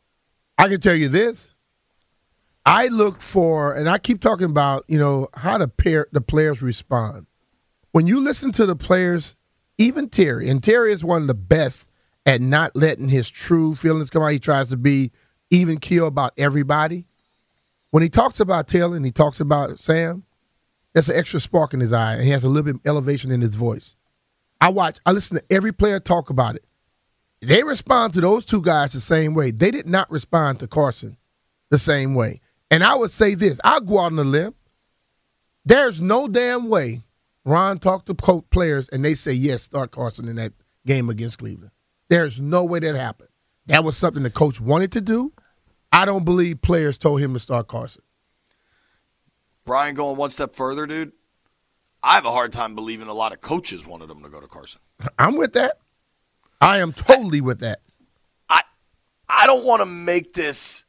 I 0.57 0.69
can 0.69 0.81
tell 0.81 0.95
you 0.95 1.09
this. 1.09 1.54
I 2.67 2.87
look 2.87 3.21
for, 3.21 3.75
and 3.75 3.89
I 3.89 3.99
keep 3.99 4.21
talking 4.21 4.47
about, 4.47 4.85
you 4.89 4.99
know, 4.99 5.29
how 5.35 5.59
the 5.59 5.69
pair 5.69 6.07
the 6.13 6.21
players 6.21 6.63
respond. 6.63 7.27
When 7.93 8.07
you 8.07 8.21
listen 8.21 8.53
to 8.53 8.67
the 8.67 8.77
players, 8.77 9.37
even 9.79 10.09
Terry, 10.09 10.49
and 10.49 10.63
Terry 10.63 10.93
is 10.93 11.05
one 11.05 11.23
of 11.23 11.29
the 11.29 11.35
best 11.35 11.89
at 12.27 12.41
not 12.41 12.75
letting 12.75 13.09
his 13.09 13.29
true 13.29 13.75
feelings 13.75 14.11
come 14.11 14.23
out. 14.23 14.29
He 14.29 14.39
tries 14.39 14.69
to 14.69 14.77
be 14.77 15.13
even 15.51 15.79
keel 15.79 16.07
about 16.07 16.33
everybody. 16.39 17.07
When 17.91 18.03
he 18.03 18.09
talks 18.09 18.41
about 18.41 18.67
Taylor 18.67 18.97
and 18.97 19.05
he 19.05 19.13
talks 19.13 19.41
about 19.41 19.79
Sam, 19.79 20.25
there's 20.93 21.09
an 21.09 21.17
extra 21.17 21.41
spark 21.41 21.75
in 21.75 21.81
his 21.81 21.93
eye, 21.93 22.15
and 22.15 22.23
he 22.23 22.31
has 22.31 22.45
a 22.45 22.49
little 22.49 22.65
bit 22.65 22.77
of 22.77 22.81
elevation 22.87 23.31
in 23.31 23.41
his 23.41 23.55
voice. 23.55 23.97
I 24.61 24.71
watch, 24.71 24.99
I 25.05 25.13
listen 25.13 25.37
to 25.37 25.45
every 25.51 25.73
player 25.73 26.01
talk 26.01 26.31
about 26.31 26.57
it. 26.57 26.65
They 27.41 27.63
respond 27.63 28.15
to 28.15 28.21
those 28.21 28.45
two 28.45 28.63
guys 28.63 28.93
the 28.95 29.01
same 29.01 29.35
way. 29.35 29.51
They 29.51 29.71
did 29.71 29.87
not 29.87 30.11
respond 30.11 30.61
to 30.61 30.67
Carson 30.67 31.19
the 31.71 31.79
same 31.79 32.15
way. 32.15 32.41
And 32.75 32.83
I 32.83 32.97
would 32.97 33.13
say 33.13 33.37
this 33.37 33.61
I'll 33.63 33.81
go 33.81 34.01
out 34.01 34.07
on 34.07 34.19
a 34.19 34.25
limb. 34.25 34.53
There's 35.65 36.03
no 36.03 36.27
damn 36.27 36.69
way 36.69 37.05
Ron 37.45 37.79
talked 37.79 38.07
to 38.07 38.15
coach 38.15 38.47
players 38.51 38.89
and 38.89 39.05
they 39.05 39.15
say, 39.15 39.31
yes, 39.31 39.63
start 39.63 39.93
Carson 39.93 40.27
in 40.27 40.35
that 40.37 40.55
game 40.85 41.09
against 41.09 41.39
Cleveland. 41.39 41.71
There's 42.09 42.41
no 42.41 42.65
way 42.65 42.81
that 42.81 42.97
happened. 42.97 43.29
That 43.67 43.85
was 43.85 43.97
something 43.97 44.25
the 44.25 44.31
coach 44.31 44.61
wanted 44.61 44.91
to 44.91 45.01
do. 45.01 45.33
I 45.93 46.05
don't 46.05 46.25
believe 46.25 46.63
players 46.63 46.99
told 46.99 47.21
him 47.21 47.33
to 47.35 47.39
start 47.39 47.69
Carson. 47.69 48.03
Brian 49.65 49.95
going 49.95 50.17
one 50.17 50.31
step 50.31 50.57
further, 50.57 50.85
dude. 50.85 51.13
I 52.03 52.17
have 52.17 52.27
a 52.27 52.33
hard 52.33 52.51
time 52.51 52.75
believing 52.75 53.07
a 53.07 53.15
lot 53.15 53.33
of 53.33 53.41
coaches 53.41 53.87
wanted 53.87 54.11
him 54.11 54.21
to 54.25 54.29
go 54.29 54.41
to 54.41 54.49
Carson. 54.49 54.81
I'm 55.21 55.37
with 55.37 55.53
that. 55.53 55.79
I 56.61 56.79
am 56.79 56.93
totally 56.93 57.41
with 57.41 57.61
that. 57.61 57.83
I 58.51 58.63
I 59.29 59.47
don't 59.47 59.65
want 59.65 59.81
to 59.81 59.87
make 59.87 60.33
this 60.33 60.85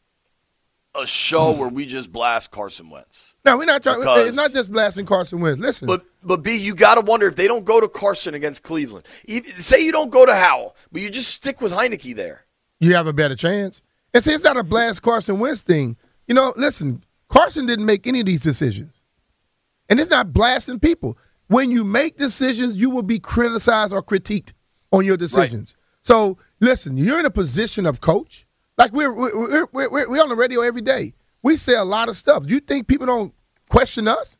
a 1.00 1.06
show 1.06 1.52
where 1.52 1.68
we 1.70 1.86
just 1.86 2.12
blast 2.12 2.52
Carson 2.52 2.90
Wentz. 2.90 3.36
No, 3.46 3.58
we're 3.58 3.66
not 3.66 3.84
trying. 3.84 4.02
It's 4.28 4.36
not 4.36 4.52
just 4.52 4.72
blasting 4.72 5.06
Carson 5.06 5.40
Wentz. 5.40 5.60
Listen, 5.60 5.88
but 5.88 6.06
but 6.24 6.44
B, 6.44 6.56
you 6.56 6.76
got 6.76 6.96
to 6.96 7.02
wonder 7.02 7.28
if 7.28 7.36
they 7.36 7.48
don't 7.48 7.66
go 7.66 7.80
to 7.80 7.88
Carson 7.88 8.34
against 8.34 8.64
Cleveland. 8.64 9.06
say 9.58 9.82
you 9.82 9.92
don't 9.92 10.10
go 10.10 10.26
to 10.26 10.34
Howell, 10.34 10.76
but 10.92 11.02
you 11.02 11.10
just 11.10 11.32
stick 11.32 11.62
with 11.62 11.72
Heinicke 11.72 12.16
there. 12.16 12.46
You 12.80 12.96
have 12.96 13.08
a 13.08 13.14
better 13.14 13.36
chance. 13.36 13.82
And 14.14 14.24
see, 14.24 14.32
it's 14.32 14.44
not 14.44 14.58
a 14.58 14.64
blast 14.64 15.02
Carson 15.02 15.40
Wentz 15.40 15.62
thing. 15.62 15.98
You 16.28 16.36
know, 16.36 16.54
listen, 16.56 17.04
Carson 17.30 17.66
didn't 17.66 17.86
make 17.86 18.08
any 18.08 18.22
of 18.22 18.26
these 18.26 18.42
decisions, 18.42 19.04
and 19.90 20.00
it's 20.00 20.10
not 20.10 20.34
blasting 20.34 20.80
people. 20.80 21.18
When 21.48 21.70
you 21.70 21.84
make 21.84 22.18
decisions, 22.18 22.76
you 22.76 22.90
will 22.90 23.04
be 23.04 23.20
criticized 23.20 23.94
or 23.94 24.02
critiqued 24.02 24.54
on 24.92 25.06
your 25.06 25.18
decisions. 25.18 25.76
Right. 25.78 26.06
So 26.06 26.38
listen, 26.60 26.98
you're 26.98 27.20
in 27.20 27.26
a 27.26 27.32
position 27.32 27.86
of 27.86 28.02
coach. 28.02 28.48
Like 28.78 28.92
we're 28.92 29.14
we're 29.14 29.68
we're 29.72 29.90
we're 29.90 30.22
on 30.22 30.30
the 30.30 30.36
radio 30.36 30.62
every 30.62 30.82
day. 30.82 31.14
We 31.42 31.56
say 31.56 31.76
a 31.76 31.84
lot 31.84 32.10
of 32.10 32.18
stuff. 32.18 32.46
Do 32.46 32.54
You 32.54 32.60
think 32.60 32.88
people 32.88 33.08
don't 33.08 33.34
question 33.70 34.08
us? 34.08 34.38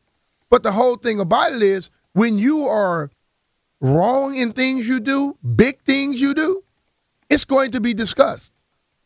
But 0.50 0.62
the 0.62 0.72
whole 0.72 0.96
thing 0.96 1.20
about 1.20 1.52
it 1.52 1.62
is 1.62 1.90
when 2.12 2.38
you 2.38 2.66
are 2.66 3.10
wrong 3.80 4.34
in 4.34 4.52
things 4.52 4.88
you 4.88 5.00
do, 5.00 5.36
big 5.54 5.80
things 5.82 6.20
you 6.20 6.34
do, 6.34 6.62
it's 7.28 7.44
going 7.44 7.72
to 7.72 7.80
be 7.80 7.94
discussed. 7.94 8.52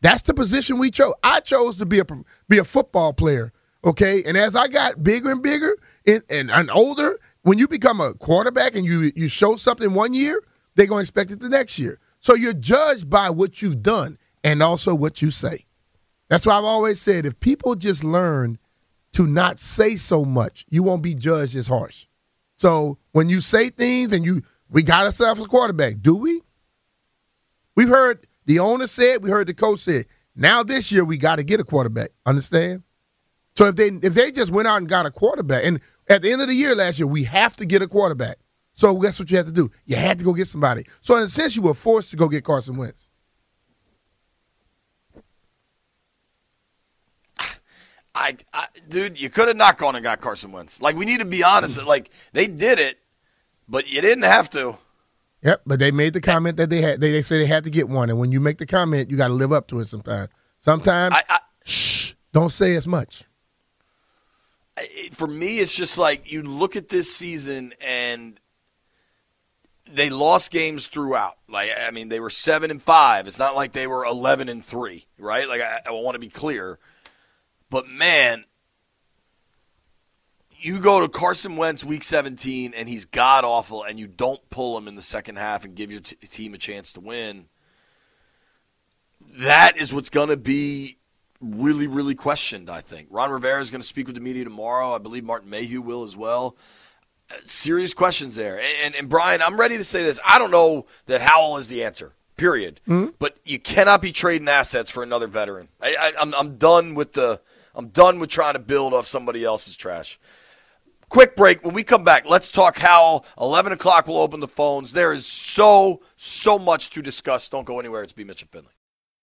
That's 0.01 0.23
the 0.23 0.33
position 0.33 0.77
we 0.77 0.91
chose. 0.91 1.13
I 1.23 1.39
chose 1.39 1.77
to 1.77 1.85
be 1.85 1.99
a 1.99 2.05
be 2.49 2.57
a 2.57 2.63
football 2.63 3.13
player, 3.13 3.53
okay? 3.83 4.23
And 4.23 4.37
as 4.37 4.55
I 4.55 4.67
got 4.67 5.03
bigger 5.03 5.31
and 5.31 5.41
bigger 5.41 5.77
and, 6.05 6.23
and, 6.29 6.51
and 6.51 6.71
older, 6.71 7.19
when 7.43 7.57
you 7.57 7.67
become 7.67 8.01
a 8.01 8.13
quarterback 8.15 8.75
and 8.75 8.85
you 8.85 9.11
you 9.15 9.27
show 9.27 9.55
something 9.55 9.93
one 9.93 10.13
year, 10.13 10.41
they're 10.75 10.87
going 10.87 10.99
to 10.99 11.09
expect 11.09 11.31
it 11.31 11.39
the 11.39 11.49
next 11.49 11.77
year. 11.79 11.99
So 12.19 12.35
you're 12.35 12.53
judged 12.53 13.09
by 13.09 13.29
what 13.29 13.61
you've 13.61 13.81
done 13.81 14.17
and 14.43 14.61
also 14.63 14.95
what 14.95 15.21
you 15.21 15.31
say. 15.31 15.65
That's 16.29 16.45
why 16.45 16.57
I've 16.57 16.63
always 16.63 17.01
said 17.01 17.25
if 17.25 17.39
people 17.39 17.75
just 17.75 18.03
learn 18.03 18.57
to 19.13 19.27
not 19.27 19.59
say 19.59 19.95
so 19.95 20.23
much, 20.23 20.65
you 20.69 20.83
won't 20.83 21.01
be 21.01 21.13
judged 21.13 21.55
as 21.55 21.67
harsh. 21.67 22.05
So 22.55 22.97
when 23.11 23.27
you 23.27 23.41
say 23.41 23.69
things 23.69 24.13
and 24.13 24.23
you, 24.23 24.43
we 24.69 24.83
got 24.83 25.05
ourselves 25.05 25.41
a 25.41 25.45
quarterback, 25.45 25.95
do 26.01 26.15
we? 26.15 26.41
We've 27.75 27.89
heard 27.89 28.25
the 28.45 28.59
owner 28.59 28.87
said, 28.87 29.23
we 29.23 29.29
heard 29.29 29.47
the 29.47 29.53
coach 29.53 29.81
said, 29.81 30.05
now 30.35 30.63
this 30.63 30.91
year 30.91 31.03
we 31.03 31.17
got 31.17 31.37
to 31.37 31.43
get 31.43 31.59
a 31.59 31.63
quarterback. 31.63 32.11
Understand? 32.25 32.83
So 33.55 33.65
if 33.65 33.75
they 33.75 33.87
if 33.87 34.13
they 34.13 34.31
just 34.31 34.51
went 34.51 34.67
out 34.67 34.77
and 34.77 34.87
got 34.87 35.05
a 35.05 35.11
quarterback, 35.11 35.65
and 35.65 35.81
at 36.07 36.21
the 36.21 36.31
end 36.31 36.41
of 36.41 36.47
the 36.47 36.53
year 36.53 36.73
last 36.73 36.99
year, 36.99 37.07
we 37.07 37.25
have 37.25 37.55
to 37.57 37.65
get 37.65 37.81
a 37.81 37.87
quarterback. 37.87 38.37
So 38.73 38.95
guess 38.95 39.19
what 39.19 39.29
you 39.29 39.37
had 39.37 39.47
to 39.47 39.51
do? 39.51 39.69
You 39.85 39.97
had 39.97 40.19
to 40.19 40.23
go 40.23 40.33
get 40.33 40.47
somebody. 40.47 40.85
So 41.01 41.17
in 41.17 41.23
a 41.23 41.27
sense, 41.27 41.55
you 41.55 41.61
were 41.61 41.73
forced 41.73 42.11
to 42.11 42.17
go 42.17 42.29
get 42.29 42.45
Carson 42.45 42.77
Wentz. 42.77 43.09
I, 48.13 48.37
I 48.53 48.67
dude, 48.89 49.19
you 49.19 49.29
could 49.29 49.47
have 49.47 49.57
not 49.57 49.77
gone 49.77 49.95
and 49.95 50.03
got 50.03 50.21
Carson 50.21 50.51
Wentz. 50.51 50.81
Like 50.81 50.95
we 50.95 51.05
need 51.05 51.19
to 51.19 51.25
be 51.25 51.43
honest. 51.43 51.83
Like 51.85 52.09
they 52.33 52.47
did 52.47 52.79
it, 52.79 52.99
but 53.67 53.89
you 53.89 54.01
didn't 54.01 54.23
have 54.23 54.49
to. 54.51 54.77
Yep, 55.43 55.61
but 55.65 55.79
they 55.79 55.91
made 55.91 56.13
the 56.13 56.21
comment 56.21 56.57
that 56.57 56.69
they 56.69 56.81
had. 56.81 57.01
They, 57.01 57.11
they 57.11 57.21
say 57.21 57.39
they 57.39 57.45
had 57.45 57.63
to 57.63 57.71
get 57.71 57.89
one, 57.89 58.09
and 58.09 58.19
when 58.19 58.31
you 58.31 58.39
make 58.39 58.59
the 58.59 58.65
comment, 58.65 59.09
you 59.09 59.17
got 59.17 59.29
to 59.29 59.33
live 59.33 59.51
up 59.51 59.67
to 59.69 59.79
it. 59.79 59.87
Sometimes, 59.87 60.29
sometimes, 60.59 61.15
I, 61.15 61.23
I, 61.27 61.39
shh, 61.63 62.13
don't 62.31 62.51
say 62.51 62.75
as 62.75 62.85
much. 62.85 63.23
for 65.13 65.27
me, 65.27 65.59
it's 65.59 65.73
just 65.73 65.97
like 65.97 66.31
you 66.31 66.43
look 66.43 66.75
at 66.75 66.89
this 66.89 67.13
season 67.13 67.73
and 67.81 68.39
they 69.93 70.09
lost 70.09 70.51
games 70.51 70.87
throughout. 70.87 71.37
Like 71.49 71.71
I 71.75 71.91
mean, 71.91 72.09
they 72.09 72.19
were 72.19 72.29
seven 72.29 72.71
and 72.71 72.81
five. 72.81 73.27
It's 73.27 73.39
not 73.39 73.55
like 73.55 73.71
they 73.71 73.87
were 73.87 74.05
eleven 74.05 74.49
and 74.49 74.65
three, 74.65 75.07
right? 75.17 75.47
Like 75.47 75.61
I, 75.61 75.81
I 75.87 75.91
want 75.91 76.15
to 76.15 76.19
be 76.19 76.29
clear, 76.29 76.79
but 77.71 77.87
man, 77.87 78.45
you 80.59 80.79
go 80.79 80.99
to 80.99 81.09
Carson 81.09 81.55
Wentz 81.55 81.83
week 81.83 82.03
seventeen 82.03 82.73
and 82.75 82.87
he's 82.87 83.05
god 83.05 83.43
awful, 83.43 83.83
and 83.83 83.97
you 83.99 84.05
don't 84.05 84.47
pull 84.51 84.77
him 84.77 84.87
in 84.87 84.93
the 84.93 85.01
second 85.01 85.37
half 85.37 85.65
and 85.65 85.73
give 85.73 85.89
your 85.91 86.01
t- 86.01 86.15
team 86.27 86.53
a 86.53 86.59
chance 86.59 86.93
to 86.93 86.99
win. 86.99 87.47
That 89.39 89.77
is 89.77 89.91
what's 89.91 90.11
going 90.11 90.29
to 90.29 90.37
be 90.37 90.97
really, 91.39 91.87
really 91.87 92.13
questioned, 92.13 92.69
I 92.69 92.81
think. 92.81 93.07
Ron 93.09 93.31
Rivera 93.31 93.59
is 93.59 93.71
going 93.71 93.81
to 93.81 93.87
speak 93.87 94.05
with 94.05 94.15
the 94.15 94.21
media 94.21 94.43
tomorrow. 94.43 94.93
I 94.93 94.99
believe 94.99 95.23
Martin 95.23 95.49
Mayhew 95.49 95.81
will 95.81 96.03
as 96.03 96.15
well. 96.15 96.55
Uh, 97.31 97.35
serious 97.45 97.95
questions 97.95 98.35
there. 98.35 98.59
And, 98.59 98.67
and, 98.83 98.95
and 98.95 99.09
Brian, 99.09 99.41
I'm 99.41 99.59
ready 99.59 99.77
to 99.77 99.83
say 99.83 100.03
this. 100.03 100.19
I 100.23 100.37
don't 100.37 100.51
know 100.51 100.85
that 101.07 101.21
Howell 101.21 101.57
is 101.57 101.69
the 101.69 101.83
answer, 101.83 102.13
period. 102.35 102.81
But 103.17 103.37
you 103.45 103.57
cannot 103.57 104.01
be 104.01 104.11
trading 104.11 104.49
assets 104.49 104.91
for 104.91 105.01
another 105.01 105.27
veteran. 105.27 105.69
I, 105.81 105.95
I, 105.99 106.21
I'm, 106.21 106.35
I'm 106.35 106.57
done 106.57 106.93
with 106.93 107.13
the. 107.13 107.41
I'm 107.75 107.87
done 107.89 108.19
with 108.19 108.29
trying 108.29 108.53
to 108.53 108.59
build 108.59 108.93
off 108.93 109.07
somebody 109.07 109.43
else's 109.43 109.75
trash. 109.75 110.19
Quick 111.09 111.35
break. 111.35 111.63
When 111.63 111.73
we 111.73 111.83
come 111.83 112.03
back, 112.03 112.25
let's 112.25 112.49
talk 112.49 112.77
Howell. 112.77 113.25
11 113.39 113.73
o'clock, 113.73 114.07
we'll 114.07 114.17
open 114.17 114.39
the 114.39 114.47
phones. 114.47 114.93
There 114.93 115.11
is 115.11 115.25
so, 115.25 116.01
so 116.15 116.57
much 116.57 116.89
to 116.91 117.01
discuss. 117.01 117.49
Don't 117.49 117.65
go 117.65 117.79
anywhere. 117.79 118.03
It's 118.03 118.13
B. 118.13 118.23
Mitch 118.23 118.41
and 118.41 118.49
Finley. 118.49 118.71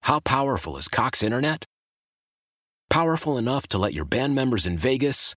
How 0.03 0.21
powerful 0.21 0.77
is 0.77 0.89
Cox 0.89 1.23
Internet? 1.23 1.65
Powerful 2.91 3.39
enough 3.39 3.67
to 3.69 3.79
let 3.79 3.95
your 3.95 4.05
band 4.05 4.35
members 4.35 4.67
in 4.67 4.77
Vegas, 4.77 5.35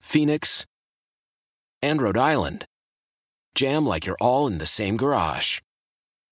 Phoenix, 0.00 0.66
and 1.82 2.02
Rhode 2.02 2.18
Island 2.18 2.66
jam 3.54 3.86
like 3.86 4.06
you're 4.06 4.16
all 4.20 4.46
in 4.46 4.58
the 4.58 4.66
same 4.66 4.96
garage. 4.96 5.60